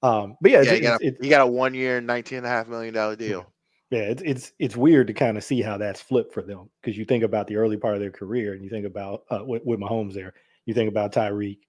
[0.02, 2.40] Um, but yeah, Yeah, it's, he got, a, it's, he got a one year, nineteen
[2.40, 3.46] and a half million dollar deal.
[3.90, 6.98] Yeah, it's it's it's weird to kind of see how that's flipped for them because
[6.98, 9.64] you think about the early part of their career and you think about uh, with,
[9.66, 10.34] with Mahomes there,
[10.66, 11.60] you think about Tyreek,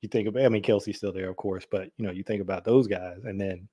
[0.00, 2.42] you think about I mean Kelce's still there, of course, but you know you think
[2.42, 3.68] about those guys, and then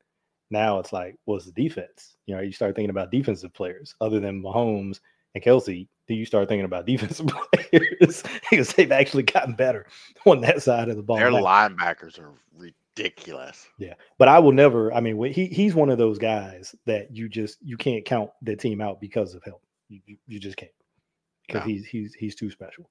[0.52, 2.18] now it's like, what's the defense?
[2.26, 5.00] You know, you start thinking about defensive players other than Mahomes
[5.34, 5.88] and Kelce.
[6.08, 9.86] Do you start thinking about defensive players because they've actually gotten better
[10.26, 11.18] on that side of the ball?
[11.18, 12.34] Their linebackers are
[12.98, 13.68] ridiculous.
[13.78, 14.94] Yeah, but I will never.
[14.94, 18.56] I mean, he he's one of those guys that you just you can't count the
[18.56, 19.56] team out because of him.
[19.90, 20.72] You you, you just can't
[21.48, 21.66] because No.
[21.68, 22.90] he's he's he's too special,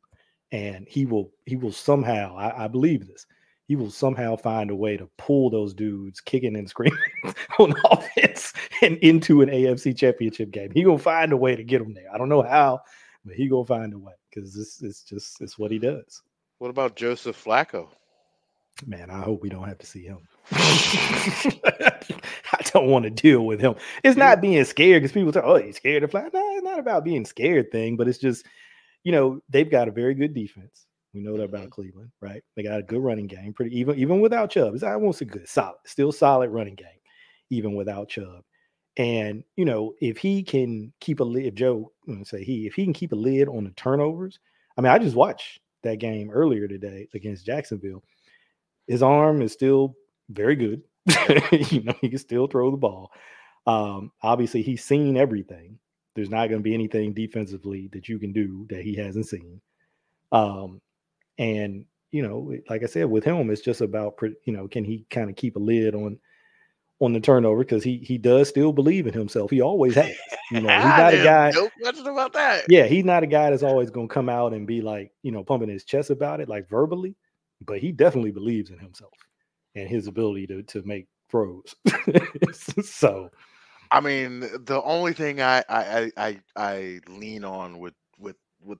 [0.52, 2.36] and he will he will somehow.
[2.36, 3.26] I, I believe this.
[3.66, 6.98] He will somehow find a way to pull those dudes kicking and screaming
[7.58, 8.52] on offense
[8.82, 10.70] and into an AFC Championship game.
[10.74, 12.12] He gonna find a way to get them there.
[12.14, 12.80] I don't know how,
[13.24, 16.22] but he gonna find a way because this is just it's what he does.
[16.58, 17.88] What about Joseph Flacco?
[18.86, 20.18] Man, I hope we don't have to see him.
[20.52, 21.92] I
[22.72, 23.76] don't want to deal with him.
[24.02, 26.80] It's not being scared because people say, "Oh, he's scared to fly." No, it's not
[26.80, 28.44] about being scared thing, but it's just,
[29.04, 30.86] you know, they've got a very good defense.
[31.14, 31.70] We know that about mm-hmm.
[31.70, 32.42] Cleveland, right?
[32.56, 34.74] They got a good running game, pretty even even without Chubb.
[34.74, 36.88] It's, won't say good, solid, still solid running game,
[37.50, 38.42] even without Chubb.
[38.96, 41.92] And you know, if he can keep a lid, if Joe
[42.24, 44.40] say he, if he can keep a lid on the turnovers.
[44.76, 48.02] I mean, I just watched that game earlier today against Jacksonville
[48.86, 49.94] his arm is still
[50.28, 50.82] very good.
[51.70, 53.10] you know, he can still throw the ball.
[53.66, 55.78] Um, obviously, he's seen everything.
[56.14, 59.60] There's not going to be anything defensively that you can do that he hasn't seen.
[60.32, 60.80] Um,
[61.38, 65.04] and you know, like I said, with him, it's just about you know, can he
[65.10, 66.18] kind of keep a lid on
[67.00, 69.50] on the turnover because he he does still believe in himself.
[69.50, 70.14] He always has.
[70.50, 71.50] You know, he's not a guy.
[71.50, 72.64] No question about that.
[72.68, 75.32] Yeah, he's not a guy that's always going to come out and be like, you
[75.32, 77.16] know, pumping his chest about it, like verbally,
[77.66, 79.12] but he definitely believes in himself
[79.74, 81.74] and his ability to to make throws.
[82.82, 83.30] so,
[83.90, 88.78] I mean, the only thing I I I I lean on with with with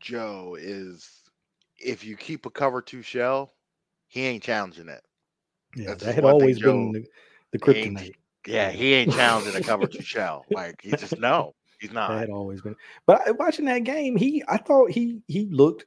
[0.00, 1.08] Joe is
[1.78, 3.52] if you keep a cover two shell,
[4.08, 5.02] he ain't challenging it.
[5.76, 7.04] Yeah, That's that had always been the,
[7.52, 8.14] the kryptonite.
[8.46, 10.44] Yeah, he ain't challenging a cover two shell.
[10.50, 12.10] Like he just no, he's not.
[12.10, 12.76] That had always been.
[13.06, 15.86] But watching that game, he I thought he he looked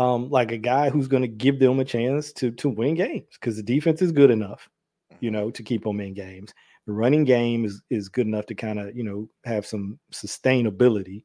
[0.00, 3.26] um like a guy who's going to give them a chance to to win games
[3.34, 4.68] because the defense is good enough,
[5.20, 5.38] you mm-hmm.
[5.38, 6.54] know, to keep them in games.
[6.86, 11.22] The running game is is good enough to kind of you know have some sustainability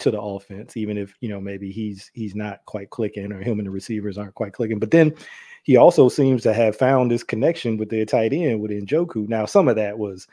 [0.00, 3.58] to the offense, even if you know maybe he's he's not quite clicking or him
[3.58, 4.80] and the receivers aren't quite clicking.
[4.80, 5.14] But then
[5.62, 9.28] he also seems to have found this connection with their tight end with Njoku.
[9.28, 10.26] Now, some of that was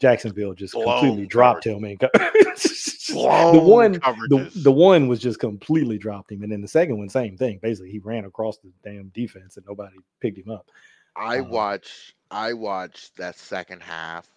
[0.00, 5.98] Jacksonville just Blown completely dropped him and the one the, the one was just completely
[5.98, 6.42] dropped him.
[6.42, 7.58] And then the second one, same thing.
[7.60, 10.70] Basically, he ran across the damn defense and nobody picked him up.
[11.16, 14.28] I um, watched I watched that second half.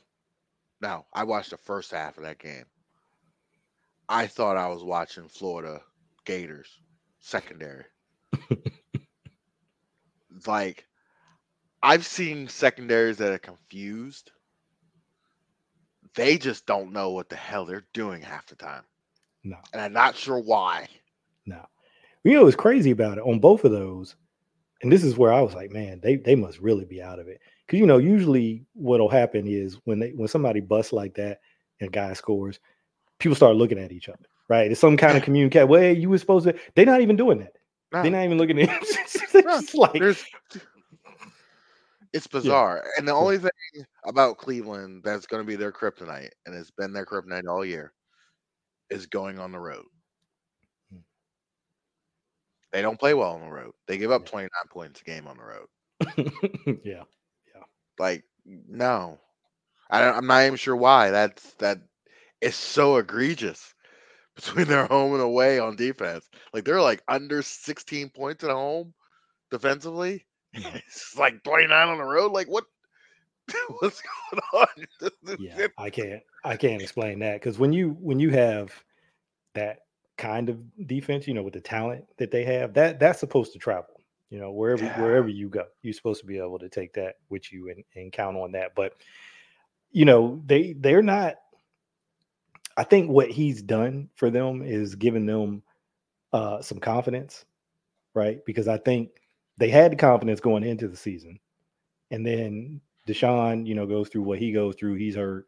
[0.81, 2.65] No, I watched the first half of that game.
[4.09, 5.81] I thought I was watching Florida
[6.25, 6.79] Gators
[7.19, 7.85] secondary.
[10.47, 10.87] like
[11.83, 14.31] I've seen secondaries that are confused.
[16.15, 18.83] They just don't know what the hell they're doing half the time.
[19.43, 19.57] No.
[19.73, 20.87] And I'm not sure why.
[21.45, 21.65] No.
[22.23, 24.15] You know what's crazy about it on both of those,
[24.83, 27.27] and this is where I was like, man, they they must really be out of
[27.27, 27.39] it.
[27.65, 31.39] Because you know, usually what'll happen is when they when somebody busts like that
[31.79, 32.59] and a guy scores,
[33.17, 34.69] people start looking at each other, right?
[34.69, 35.67] It's some kind of communicate.
[35.67, 36.55] Well, you were supposed to.
[36.75, 37.53] They're not even doing that.
[37.91, 38.03] No.
[38.03, 38.79] They're not even looking at him.
[38.83, 40.23] it's like There's,
[42.13, 42.81] it's bizarre.
[42.83, 42.91] Yeah.
[42.97, 43.51] And the only thing
[44.05, 47.93] about Cleveland that's going to be their kryptonite, and it's been their kryptonite all year,
[48.89, 49.85] is going on the road.
[50.91, 50.99] Hmm.
[52.71, 53.73] They don't play well on the road.
[53.87, 55.67] They give up 29 points a game on the road.
[56.83, 57.03] yeah.
[57.53, 57.63] Yeah.
[57.99, 59.19] Like, no.
[59.89, 61.11] I am not even sure why.
[61.11, 61.79] That's that
[62.41, 63.73] is so egregious
[64.35, 66.29] between their home and away on defense.
[66.53, 68.93] Like they're like under 16 points at home
[69.51, 70.25] defensively.
[70.75, 72.31] It's like 29 on the road.
[72.31, 72.65] Like what
[73.79, 74.67] what's going
[75.23, 75.37] on?
[75.39, 78.71] yeah, I can't I can't explain that because when you when you have
[79.53, 79.79] that
[80.17, 83.59] kind of defense, you know, with the talent that they have, that that's supposed to
[83.59, 84.01] travel.
[84.29, 85.01] You know, wherever yeah.
[85.01, 88.11] wherever you go, you're supposed to be able to take that with you and, and
[88.11, 88.75] count on that.
[88.75, 88.93] But
[89.91, 91.35] you know, they they're not
[92.77, 95.63] I think what he's done for them is giving them
[96.31, 97.45] uh, some confidence,
[98.13, 98.39] right?
[98.45, 99.09] Because I think
[99.61, 101.39] they had the confidence going into the season,
[102.09, 104.95] and then Deshaun, you know, goes through what he goes through.
[104.95, 105.47] He's hurt.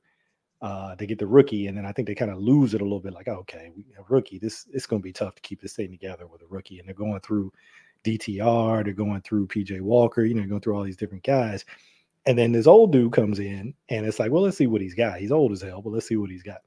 [0.62, 2.86] Uh, they get the rookie, and then I think they kind of lose it a
[2.86, 3.14] little bit.
[3.14, 4.40] Like, okay, we rookie.
[4.40, 6.88] This it's going to be tough to keep this thing together with a rookie, and
[6.88, 7.52] they're going through
[8.04, 8.84] DTR.
[8.84, 10.24] They're going through PJ Walker.
[10.24, 11.66] You know, going through all these different guys.
[12.26, 14.96] And then this old dude comes in, and it's like, well, let's see what he's
[14.96, 15.20] got.
[15.20, 16.62] He's old as hell, but let's see what he's got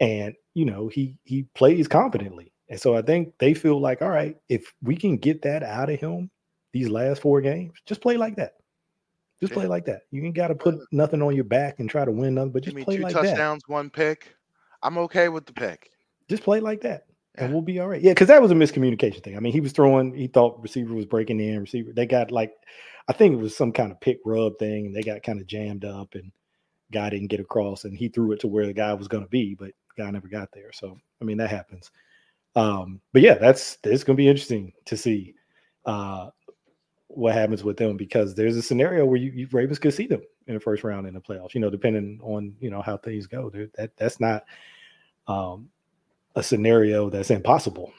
[0.00, 4.10] and you know he he plays competently and so i think they feel like all
[4.10, 6.30] right if we can get that out of him
[6.76, 8.54] these last four games just play like that
[9.40, 12.04] just play like that you ain't got to put nothing on your back and try
[12.04, 13.72] to win nothing, but just play two like touchdowns that.
[13.72, 14.34] one pick
[14.82, 15.90] i'm okay with the pick
[16.28, 17.04] just play like that
[17.36, 17.44] yeah.
[17.44, 19.60] and we'll be all right yeah because that was a miscommunication thing i mean he
[19.60, 22.52] was throwing he thought receiver was breaking in receiver they got like
[23.08, 25.46] i think it was some kind of pick rub thing and they got kind of
[25.46, 26.32] jammed up and
[26.92, 29.30] guy didn't get across and he threw it to where the guy was going to
[29.30, 30.72] be but guy never got there.
[30.72, 31.90] So I mean that happens.
[32.54, 35.34] Um, but yeah, that's it's gonna be interesting to see
[35.84, 36.30] uh,
[37.16, 40.20] what happens with them because there's a scenario where you, you Ravens could see them
[40.46, 41.54] in the first round in the playoffs.
[41.54, 43.48] You know, depending on you know how things go.
[43.48, 44.44] Dude, that that's not
[45.26, 45.68] um,
[46.34, 47.92] a scenario that's impossible.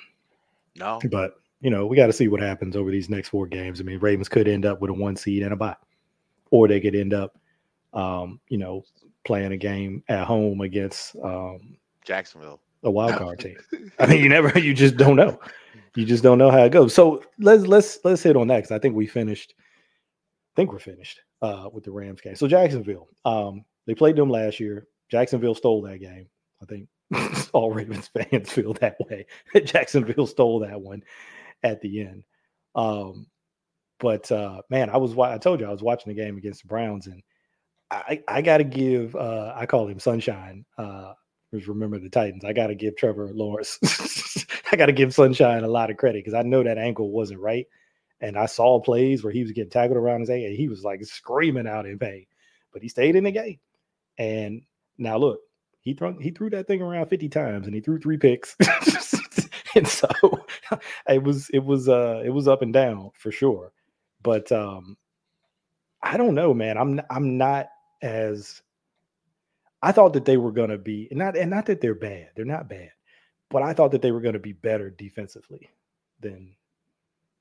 [0.76, 3.82] No, but you know we got to see what happens over these next four games.
[3.82, 5.76] I mean, Ravens could end up with a one seed and a bye,
[6.52, 7.38] or they could end up,
[7.94, 8.84] um, you know,
[9.26, 12.62] playing a game at home against um, Jacksonville.
[12.84, 13.58] A wild card team.
[13.98, 15.40] I mean, you never, you just don't know.
[15.98, 16.94] You just don't know how it goes.
[16.94, 19.56] So let's let's let's hit on that because I think we finished.
[19.58, 22.36] I think we're finished uh, with the Rams game.
[22.36, 24.86] So Jacksonville, um, they played them last year.
[25.10, 26.28] Jacksonville stole that game.
[26.62, 26.88] I think
[27.52, 29.26] all Ravens fans feel that way.
[29.66, 31.02] Jacksonville stole that one
[31.64, 32.24] at the end.
[32.76, 33.26] Um,
[34.00, 36.68] but uh, man, I was I told you I was watching the game against the
[36.68, 37.24] Browns, and
[37.90, 40.64] I I got to give uh, I call him Sunshine.
[40.78, 41.14] Uh,
[41.52, 42.44] remember the Titans.
[42.44, 43.80] I got to give Trevor Lawrence,
[44.72, 47.40] I got to give Sunshine a lot of credit because I know that ankle wasn't
[47.40, 47.66] right.
[48.20, 50.56] And I saw plays where he was getting tackled around his ankle.
[50.56, 52.26] He was like screaming out in pain,
[52.74, 53.60] but he stayed in the game.
[54.18, 54.64] And
[54.98, 55.40] now look,
[55.82, 58.56] he threw he threw that thing around 50 times and he threw three picks.
[59.76, 60.10] and so
[61.08, 63.72] it was it was uh it was up and down for sure.
[64.24, 64.98] But um
[66.02, 66.78] I don't know, man.
[66.78, 67.68] I'm I'm not
[68.02, 68.64] as
[69.84, 72.30] I thought that they were to be and not and not that they're bad.
[72.36, 72.90] They're not bad.
[73.50, 75.70] But I thought that they were going to be better defensively
[76.20, 76.56] than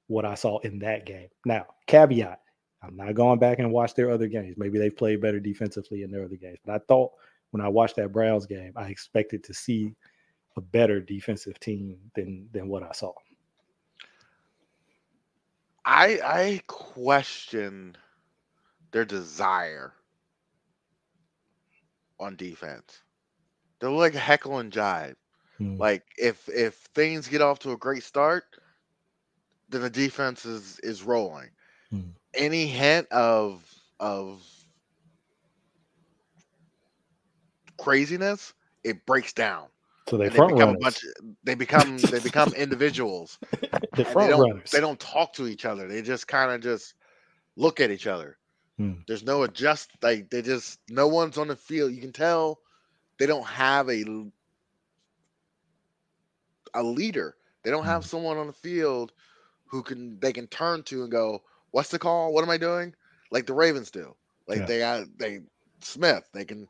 [0.07, 1.29] what I saw in that game.
[1.45, 2.41] Now, caveat,
[2.83, 4.57] I'm not going back and watch their other games.
[4.57, 6.59] Maybe they've played better defensively in their other games.
[6.65, 7.13] But I thought
[7.51, 9.95] when I watched that Browns game, I expected to see
[10.57, 13.13] a better defensive team than than what I saw.
[15.85, 17.97] I I question
[18.93, 19.93] their desire
[22.19, 23.03] on defense.
[23.81, 25.17] They're like heckle and jive.
[25.59, 25.77] Hmm.
[25.77, 28.45] Like if if things get off to a great start,
[29.69, 31.51] then the defense is is rolling.
[31.91, 32.11] Hmm.
[32.35, 33.63] Any hint of
[33.99, 34.43] of
[37.79, 38.53] craziness,
[38.85, 39.67] it breaks down.
[40.09, 40.81] So they, front become runners.
[40.81, 41.35] a bunch.
[41.43, 43.39] They become they become individuals.
[43.97, 44.71] the front they don't, runners.
[44.71, 45.89] They don't talk to each other.
[45.89, 46.95] They just kind of just
[47.57, 48.37] look at each other.
[48.77, 48.93] Hmm.
[49.09, 49.91] There's no adjust.
[50.03, 51.93] Like they just no one's on the field.
[51.93, 52.61] You can tell
[53.19, 54.05] they don't have a
[56.77, 57.37] a leader.
[57.63, 58.09] They don't have hmm.
[58.09, 59.13] someone on the field
[59.67, 62.33] who can they can turn to and go, "What's the call?
[62.33, 62.95] What am I doing?"
[63.31, 64.15] Like the Ravens do.
[64.47, 64.67] Like yeah.
[64.67, 65.41] they got they
[65.81, 66.25] Smith.
[66.33, 66.69] They can.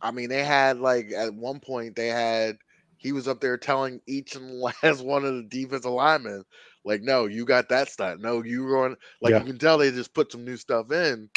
[0.00, 2.56] I mean, they had like at one point they had
[2.96, 6.44] he was up there telling each and last one of the defensive linemen,
[6.84, 8.20] like, no, you got that stunt.
[8.20, 9.38] No, you run like yeah.
[9.40, 11.28] you can tell they just put some new stuff in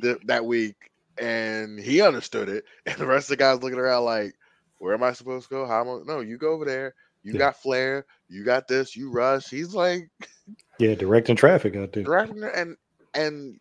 [0.00, 0.76] th- that week,
[1.18, 2.64] and he understood it.
[2.86, 4.34] And the rest of the guys looking around like,
[4.78, 5.66] where am I supposed to go?
[5.66, 6.12] How am I?
[6.12, 6.94] No, you go over there.
[7.22, 7.38] You yeah.
[7.38, 8.06] got flare.
[8.28, 8.96] You got this.
[8.96, 9.48] You rush.
[9.48, 10.10] He's like,
[10.78, 12.04] yeah, directing traffic out there.
[12.04, 12.76] Directing and
[13.14, 13.60] and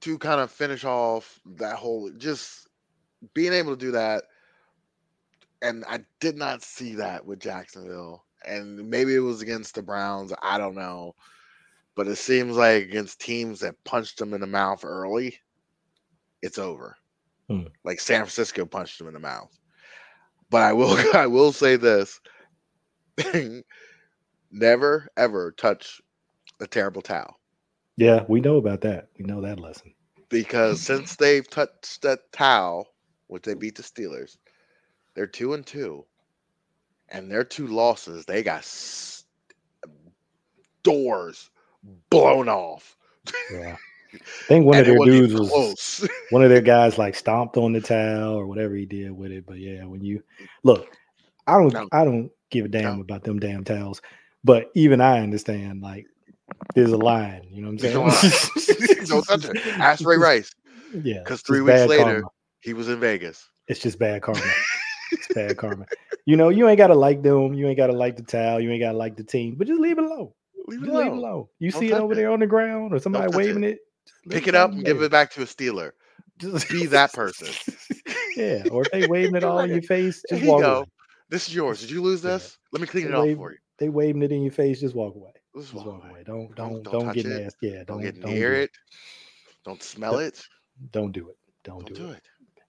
[0.00, 2.68] to kind of finish off that whole just
[3.34, 4.24] being able to do that
[5.62, 8.24] and I did not see that with Jacksonville.
[8.44, 10.32] And maybe it was against the Browns.
[10.42, 11.14] I don't know.
[11.94, 15.38] But it seems like against teams that punched them in the mouth early,
[16.42, 16.96] it's over.
[17.48, 17.68] Hmm.
[17.84, 19.56] Like San Francisco punched them in the mouth.
[20.50, 22.20] But I will I will say this.
[24.52, 26.00] Never ever touch
[26.60, 27.38] a terrible towel.
[27.96, 29.08] Yeah, we know about that.
[29.18, 29.94] We know that lesson.
[30.28, 32.88] Because since they've touched that towel,
[33.28, 34.36] which they beat the Steelers,
[35.14, 36.04] they're two and two,
[37.08, 39.24] and their two losses, they got s-
[40.82, 41.50] doors
[42.10, 42.96] blown off.
[43.52, 43.76] Yeah.
[44.14, 47.80] I think one of their dudes was one of their guys like stomped on the
[47.80, 49.46] towel or whatever he did with it.
[49.46, 50.22] But yeah, when you
[50.62, 50.96] look,
[51.46, 51.88] I don't no.
[51.92, 53.00] I don't give a damn no.
[53.02, 54.00] about them damn towels.
[54.44, 56.06] But even I understand like
[56.74, 59.06] there's a line, you know what I'm saying?
[59.06, 59.66] don't touch it.
[59.78, 60.54] Ask Ray Rice.
[60.92, 61.18] Yeah.
[61.18, 62.28] Because three weeks later, karma.
[62.60, 63.48] he was in Vegas.
[63.68, 64.40] It's just bad karma.
[65.12, 65.86] It's bad karma.
[66.24, 67.54] You know, you ain't gotta like them.
[67.54, 68.60] You ain't gotta like the towel.
[68.60, 70.30] You ain't gotta like the team, but just leave it alone.
[70.68, 71.04] Leave it, alone.
[71.04, 71.46] Leave it alone.
[71.58, 72.16] You Don't see it over it.
[72.16, 73.70] there on the ground or somebody waving it.
[73.70, 73.78] it
[74.28, 75.92] Pick it up and give it back to a Steeler.
[76.38, 77.48] Just be that person.
[78.36, 80.84] yeah, or if they waving it all in your face, just walk away.
[81.28, 81.80] This is yours.
[81.80, 82.58] Did you lose this?
[82.58, 82.68] Yeah.
[82.72, 83.58] Let me clean they it wave, off for you.
[83.78, 84.80] They waving it in your face.
[84.80, 85.32] Just walk away.
[85.56, 86.10] Just, just walk, away.
[86.10, 86.22] away.
[86.24, 87.68] Don't don't don't, don't get nasty.
[87.68, 88.64] Yeah, don't, don't get near it.
[88.64, 88.70] it.
[89.64, 90.46] Don't smell it.
[90.92, 91.36] Don't do it.
[91.64, 92.16] Don't, don't do, do it.
[92.18, 92.22] it.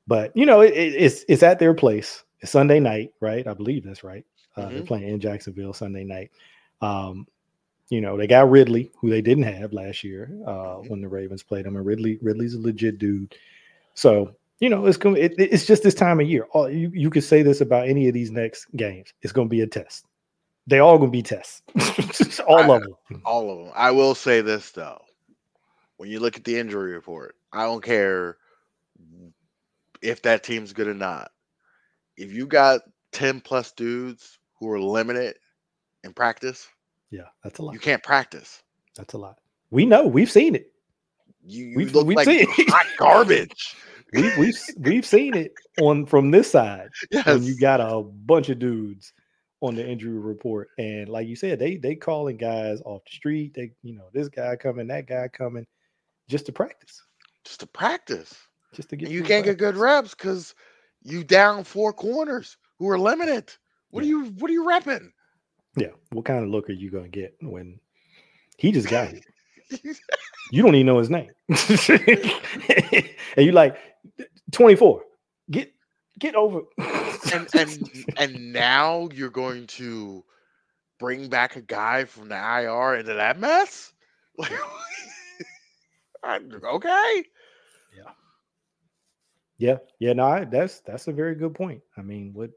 [0.07, 2.23] But you know, it, it's it's at their place.
[2.39, 3.45] It's Sunday night, right?
[3.45, 4.25] I believe that's right.
[4.55, 4.73] Uh, mm-hmm.
[4.73, 6.31] They're playing in Jacksonville Sunday night.
[6.81, 7.27] Um,
[7.89, 10.89] you know, they got Ridley, who they didn't have last year uh, mm-hmm.
[10.89, 11.75] when the Ravens played him.
[11.75, 13.35] And Ridley, Ridley's a legit dude.
[13.93, 14.97] So you know, it's.
[14.97, 16.47] It, it's just this time of year.
[16.51, 19.13] All, you you could say this about any of these next games.
[19.21, 20.05] It's going to be a test.
[20.65, 21.61] They all going to be tests.
[22.47, 23.21] all I, of them.
[23.23, 23.73] All of them.
[23.75, 25.01] I will say this though,
[25.97, 28.37] when you look at the injury report, I don't care
[30.01, 31.31] if that team's good or not
[32.17, 32.81] if you got
[33.13, 35.35] 10 plus dudes who are limited
[36.03, 36.67] in practice,
[37.09, 37.73] yeah, that's a lot.
[37.73, 38.61] You can't practice.
[38.95, 39.37] That's a lot.
[39.69, 40.05] We know.
[40.05, 40.71] We've seen it.
[41.43, 43.75] You, you we've, look we've like seen hot garbage.
[44.13, 46.89] we, we've we've seen it on from this side.
[47.11, 47.25] Yes.
[47.25, 49.13] When you got a bunch of dudes
[49.61, 53.53] on the injury report, and like you said, they they calling guys off the street.
[53.53, 55.65] They you know this guy coming, that guy coming,
[56.27, 57.01] just to practice.
[57.45, 58.35] Just to practice.
[58.73, 59.07] Just to get.
[59.07, 59.53] And you can't practice.
[59.53, 60.53] get good reps because
[61.03, 63.53] you down four corners who are limited.
[63.91, 64.07] What yeah.
[64.07, 65.11] are you what are you repping?
[65.77, 65.91] Yeah.
[66.11, 67.79] What kind of look are you gonna get when
[68.57, 69.21] he just got here?
[70.51, 71.29] you don't even know his name.
[73.37, 73.77] and you like
[74.51, 75.03] 24.
[75.51, 75.73] Get
[76.19, 76.61] get over.
[77.33, 80.23] and and and now you're going to
[80.99, 83.93] bring back a guy from the IR into that mess?
[86.23, 87.23] Like okay.
[87.95, 88.11] Yeah,
[89.57, 90.13] yeah, Yeah.
[90.13, 91.81] no, I, that's that's a very good point.
[91.97, 92.51] I mean, what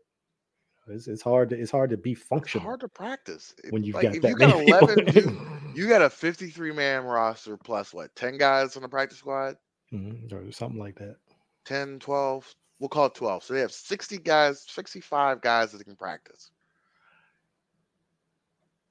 [0.90, 2.62] it's, it's hard to it's hard to be functional.
[2.62, 4.28] It's hard to practice when you've like, got that.
[4.28, 5.26] You got 11 dudes,
[5.74, 9.56] You got a 53 man roster plus what, 10 guys on the practice squad?
[9.92, 11.16] Mhm, or something like that.
[11.64, 12.54] 10, 12.
[12.80, 13.44] We'll call it 12.
[13.44, 16.50] So they have 60 guys, 65 guys that can practice.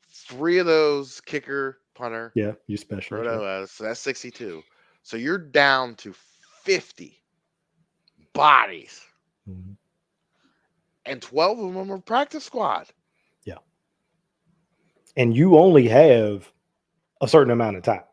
[0.07, 3.17] Three of those kicker, punter, Yeah, you special.
[3.17, 4.61] Roto, so that's 62.
[5.03, 6.13] So you're down to
[6.63, 7.21] 50
[8.33, 9.01] bodies,
[9.49, 9.75] Mhm.
[11.09, 12.87] And 12 of them are practice squad.
[13.43, 13.55] Yeah.
[15.17, 16.51] And you only have
[17.21, 18.03] a certain amount of time.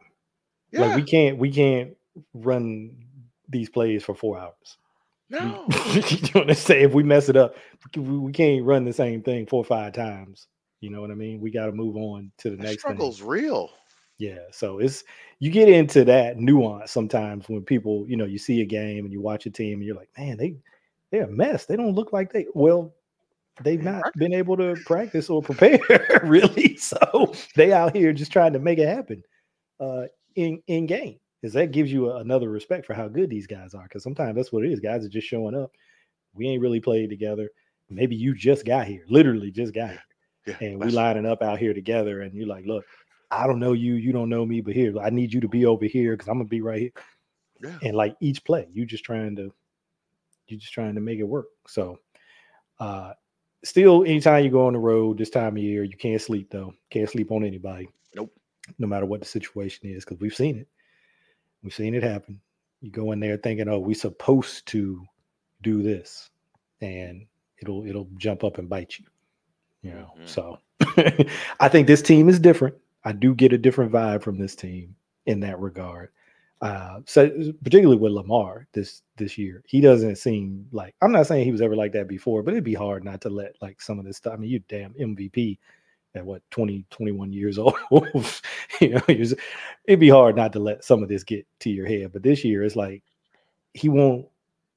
[0.73, 1.97] Yeah, Like we can't we can't
[2.35, 2.97] run
[3.49, 4.79] these plays for four hours.
[5.29, 5.67] No.
[5.93, 6.85] you know what I'm saying?
[6.85, 7.57] If we mess it up,
[7.97, 10.47] we, can't run the same thing four or five times.
[10.81, 11.41] You know what I mean?
[11.41, 12.79] We got to move on to the next thing.
[12.79, 13.71] struggle's real.
[14.19, 14.39] Yeah.
[14.53, 15.05] So it's
[15.41, 19.13] you get into that nuance sometimes when people, you know, you see a game and
[19.13, 20.57] you watch a team and you're like, man, they
[21.11, 21.67] they're a mess.
[21.67, 22.95] They don't look like they well,
[23.63, 26.77] they've not been able to practice or prepare really.
[26.77, 29.23] So they out here just trying to make it happen
[29.81, 30.05] uh
[30.35, 31.19] in in game.
[31.41, 33.85] Because that gives you a- another respect for how good these guys are.
[33.85, 34.81] Because sometimes that's what it is.
[34.81, 35.71] Guys are just showing up.
[36.35, 37.51] We ain't really played together.
[37.89, 40.03] Maybe you just got here, literally just got here
[40.47, 42.85] Yeah, and we lining up out here together and you're like look
[43.31, 45.67] i don't know you you don't know me but here i need you to be
[45.67, 46.93] over here because i'm gonna be right here
[47.63, 47.79] yeah.
[47.83, 49.53] and like each play you just trying to
[50.49, 51.47] you just trying to make it work.
[51.67, 51.99] So
[52.79, 53.13] uh
[53.65, 56.73] still anytime you go on the road this time of year you can't sleep though.
[56.91, 57.89] Can't sleep on anybody.
[58.15, 58.33] Nope.
[58.79, 60.69] no matter what the situation is because we've seen it.
[61.63, 62.41] We've seen it happen.
[62.81, 65.05] You go in there thinking oh we're supposed to
[65.63, 66.31] do this
[66.81, 67.27] and
[67.63, 69.07] it'll it'll jump up and bite you
[69.83, 70.13] you know?
[70.21, 70.29] Mhm.
[70.29, 70.59] so
[71.61, 72.75] i think this team is different.
[73.05, 74.95] I do get a different vibe from this team
[75.27, 76.11] in that regard
[76.63, 77.29] uh so
[77.63, 81.61] particularly with lamar this this year he doesn't seem like i'm not saying he was
[81.61, 84.17] ever like that before but it'd be hard not to let like some of this
[84.17, 85.59] stuff i mean you damn mvp
[86.15, 87.75] at what 20 21 years old
[88.81, 92.11] you know it'd be hard not to let some of this get to your head
[92.13, 93.03] but this year it's like
[93.75, 94.27] he won't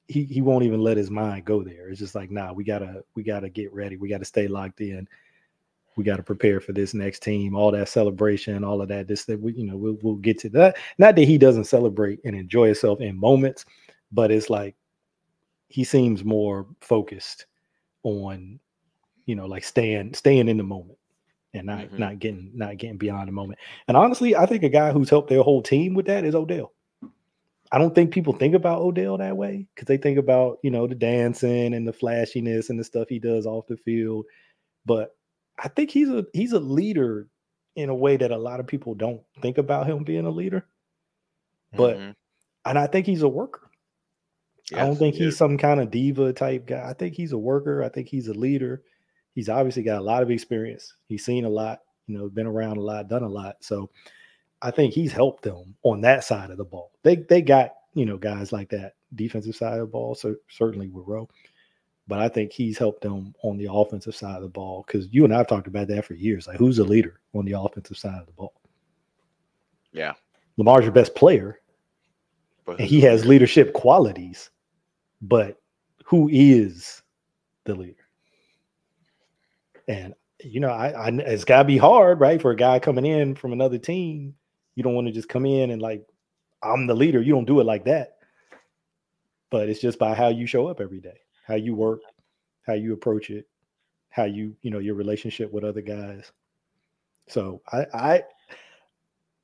[0.10, 1.90] he he won't even let his mind go there.
[1.90, 3.96] It's just like, nah, we gotta we gotta get ready.
[3.96, 5.08] We gotta stay locked in.
[6.00, 7.58] We gotta prepare for this next team.
[7.58, 9.10] All that celebration, all of that.
[9.10, 10.78] This that we you know we'll we'll get to that.
[10.98, 13.66] Not that he doesn't celebrate and enjoy himself in moments,
[14.14, 14.78] but it's like
[15.68, 17.48] he seems more focused
[18.04, 18.62] on
[19.26, 20.98] you know like staying staying in the moment
[21.54, 22.00] and not Mhm.
[22.00, 23.60] not getting not getting beyond the moment.
[23.90, 26.72] And honestly, I think a guy who's helped their whole team with that is Odell.
[27.74, 30.88] I don't think people think about Odell that way because they think about you know
[30.88, 34.26] the dancing and the flashiness and the stuff he does off the field.
[34.86, 35.14] But
[35.62, 37.28] I think he's a he's a leader
[37.76, 40.66] in a way that a lot of people don't think about him being a leader.
[41.76, 42.16] But Mhm.
[42.66, 43.70] and I think he's a worker.
[44.74, 46.88] I don't think he he's some kind of diva type guy.
[46.90, 47.84] I think he's a worker.
[47.84, 48.84] I think he's a leader.
[49.34, 50.96] He's obviously got a lot of experience.
[51.08, 53.58] He's seen a lot, you know, been around a lot, done a lot.
[53.64, 53.90] So
[54.62, 56.92] I think he's helped them on that side of the ball.
[57.04, 60.90] They they got, you know, guys like that defensive side of the ball, so certainly
[60.90, 61.30] with Rowe.
[62.10, 65.24] But I think he's helped them on the offensive side of the ball because you
[65.24, 66.48] and I've talked about that for years.
[66.48, 68.54] Like, who's the leader on the offensive side of the ball?
[69.92, 70.14] Yeah.
[70.58, 71.62] Lamar's your best player,
[72.66, 74.50] But and he has leadership qualities,
[75.22, 75.62] but
[76.04, 77.04] who is
[77.66, 78.08] the leader?
[79.88, 83.06] And you know, I, I it's got to be hard, right, for a guy coming
[83.06, 84.34] in from another team.
[84.76, 86.04] You don't want to just come in and like,
[86.64, 87.22] I'm the leader.
[87.22, 88.18] You don't do it like that.
[89.52, 91.20] But it's just by how you show up every day,
[91.50, 92.02] how you work,
[92.68, 93.48] how you approach it,
[94.12, 96.32] how you, you know, your relationship with other guys.
[97.28, 98.24] So I, I,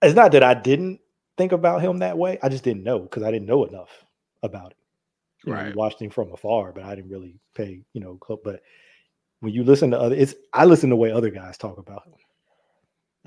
[0.04, 1.02] it's not that I didn't
[1.38, 2.40] think about him that way.
[2.44, 4.06] I just didn't know because I didn't know enough
[4.44, 4.78] about it.
[5.46, 5.76] You know, Right.
[5.76, 8.40] watched him from afar, but I didn't really pay, you know, close.
[8.44, 8.62] But
[9.42, 12.04] when you listen to other, it's I listen to the way other guys talk about
[12.06, 12.14] him,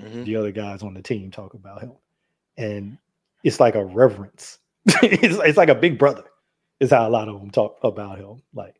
[0.01, 0.25] Mhm.
[0.25, 1.93] the other guys on the team talk about him,
[2.57, 2.97] and
[3.43, 4.59] it's like a reverence.
[5.03, 6.23] it's, it's like a big brother,
[6.79, 8.41] is how a lot of them talk about him.
[8.53, 8.75] Like,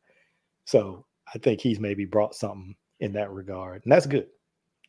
[0.65, 4.27] so I think he's maybe brought something in that regard, and that's good.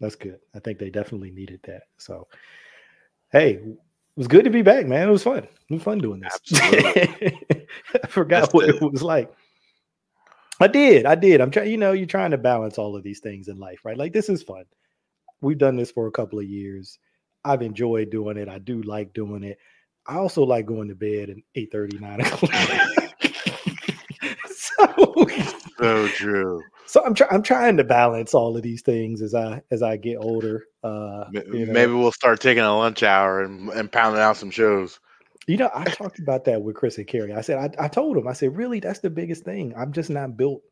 [0.01, 0.39] That's good.
[0.55, 1.83] I think they definitely needed that.
[1.99, 2.27] So,
[3.33, 3.79] hey, it
[4.17, 5.09] was good to be back, man.
[5.09, 5.45] It was fun.
[5.45, 6.39] It was fun doing this.
[6.55, 8.77] I forgot what it.
[8.77, 9.31] it was like.
[10.61, 11.07] I did.
[11.07, 11.41] I did.
[11.41, 13.97] I'm trying, you know, you're trying to balance all of these things in life, right?
[13.97, 14.65] Like this is fun.
[15.41, 16.99] We've done this for a couple of years.
[17.45, 18.49] I've enjoyed doing it.
[18.49, 19.59] I do like doing it.
[20.07, 22.51] I also like going to bed at 8 39 o'clock.
[24.97, 25.27] So,
[25.79, 26.63] So true.
[26.87, 29.97] so I'm trying I'm trying to balance all of these things as I as I
[29.97, 30.67] get older.
[30.83, 31.73] Uh you know.
[31.73, 35.01] Maybe we'll start taking a lunch hour and, and pounding out some shows.
[35.47, 37.33] You know, I talked about that with Chris and Carrie.
[37.33, 39.75] I said, I, I told him, I said, really, that's the biggest thing.
[39.77, 40.63] I'm just not built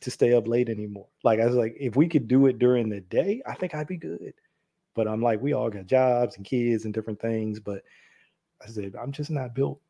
[0.00, 1.06] to stay up late anymore.
[1.24, 3.86] Like I was like, if we could do it during the day, I think I'd
[3.86, 4.32] be good.
[4.94, 7.60] But I'm like, we all got jobs and kids and different things.
[7.60, 7.82] But
[8.62, 9.80] I said, I'm just not built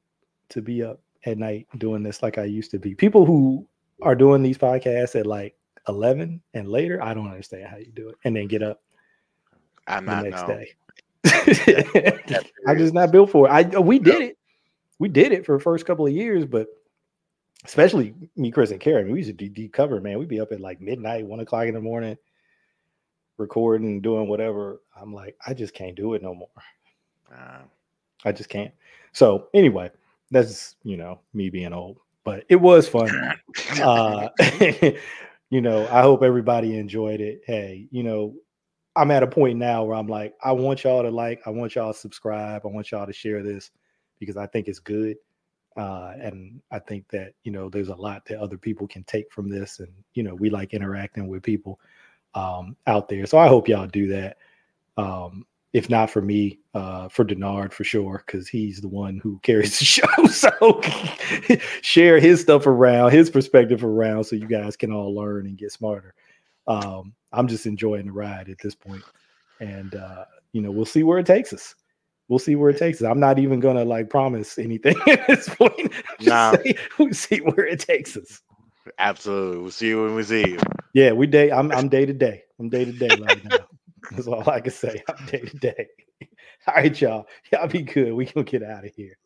[0.50, 2.95] to be up at night doing this like I used to be.
[2.95, 3.66] People who
[4.03, 5.55] are doing these podcasts at like
[5.89, 8.16] 11 and later, I don't understand how you do it.
[8.24, 8.83] And then get up
[9.87, 10.49] I'm the not next no.
[10.49, 10.74] day.
[12.66, 13.51] I'm just not built for it.
[13.51, 14.39] I we did it.
[14.99, 16.68] We did it for the first couple of years, but
[17.64, 20.18] especially me, Chris, and Karen, we used to do deep cover, man.
[20.18, 22.16] We'd be up at like midnight, one o'clock in the morning,
[23.37, 24.81] recording, doing whatever.
[25.01, 26.49] I'm like, I just can't do it no more.
[27.33, 27.62] Uh,
[28.24, 28.72] I just can't.
[29.12, 29.91] So anyway,
[30.31, 33.11] that's you know me being old, but it was fun.
[33.83, 34.29] uh,
[35.51, 37.43] you know, I hope everybody enjoyed it.
[37.47, 38.35] Hey, you know,
[38.97, 41.74] I'm at a point now where I'm like, I want y'all to like, I want
[41.74, 43.70] y'all to subscribe, I want y'all to share this
[44.18, 45.16] because I think it's good.
[45.76, 49.31] Uh, and I think that you know there's a lot that other people can take
[49.31, 51.79] from this, and you know we like interacting with people
[52.35, 53.26] um, out there.
[53.26, 54.39] So I hope y'all do that.
[54.97, 59.38] Um, if not for me, uh, for Dennard for sure, because he's the one who
[59.42, 60.06] carries the show.
[60.30, 60.80] So
[61.82, 65.72] share his stuff around, his perspective around, so you guys can all learn and get
[65.72, 66.14] smarter.
[66.66, 69.04] Um, I'm just enjoying the ride at this point,
[69.60, 71.74] and uh, you know we'll see where it takes us.
[72.28, 73.08] We'll see where it takes us.
[73.08, 75.92] I'm not even gonna like promise anything at this point.
[76.20, 76.50] Just Nah.
[76.50, 78.40] say we'll see where it takes us.
[78.98, 79.58] absolutely.
[79.60, 80.66] We'll see you when we see you.
[80.94, 81.50] Yeah, we day.
[81.50, 82.44] I'm I'm day to day.
[82.58, 83.66] I'm day to day right now.
[84.11, 85.03] That's all I can say.
[85.09, 85.86] I'm day to day.
[86.66, 87.26] All right, y'all.
[87.53, 88.12] Y'all be good.
[88.12, 89.16] We gonna get out of here.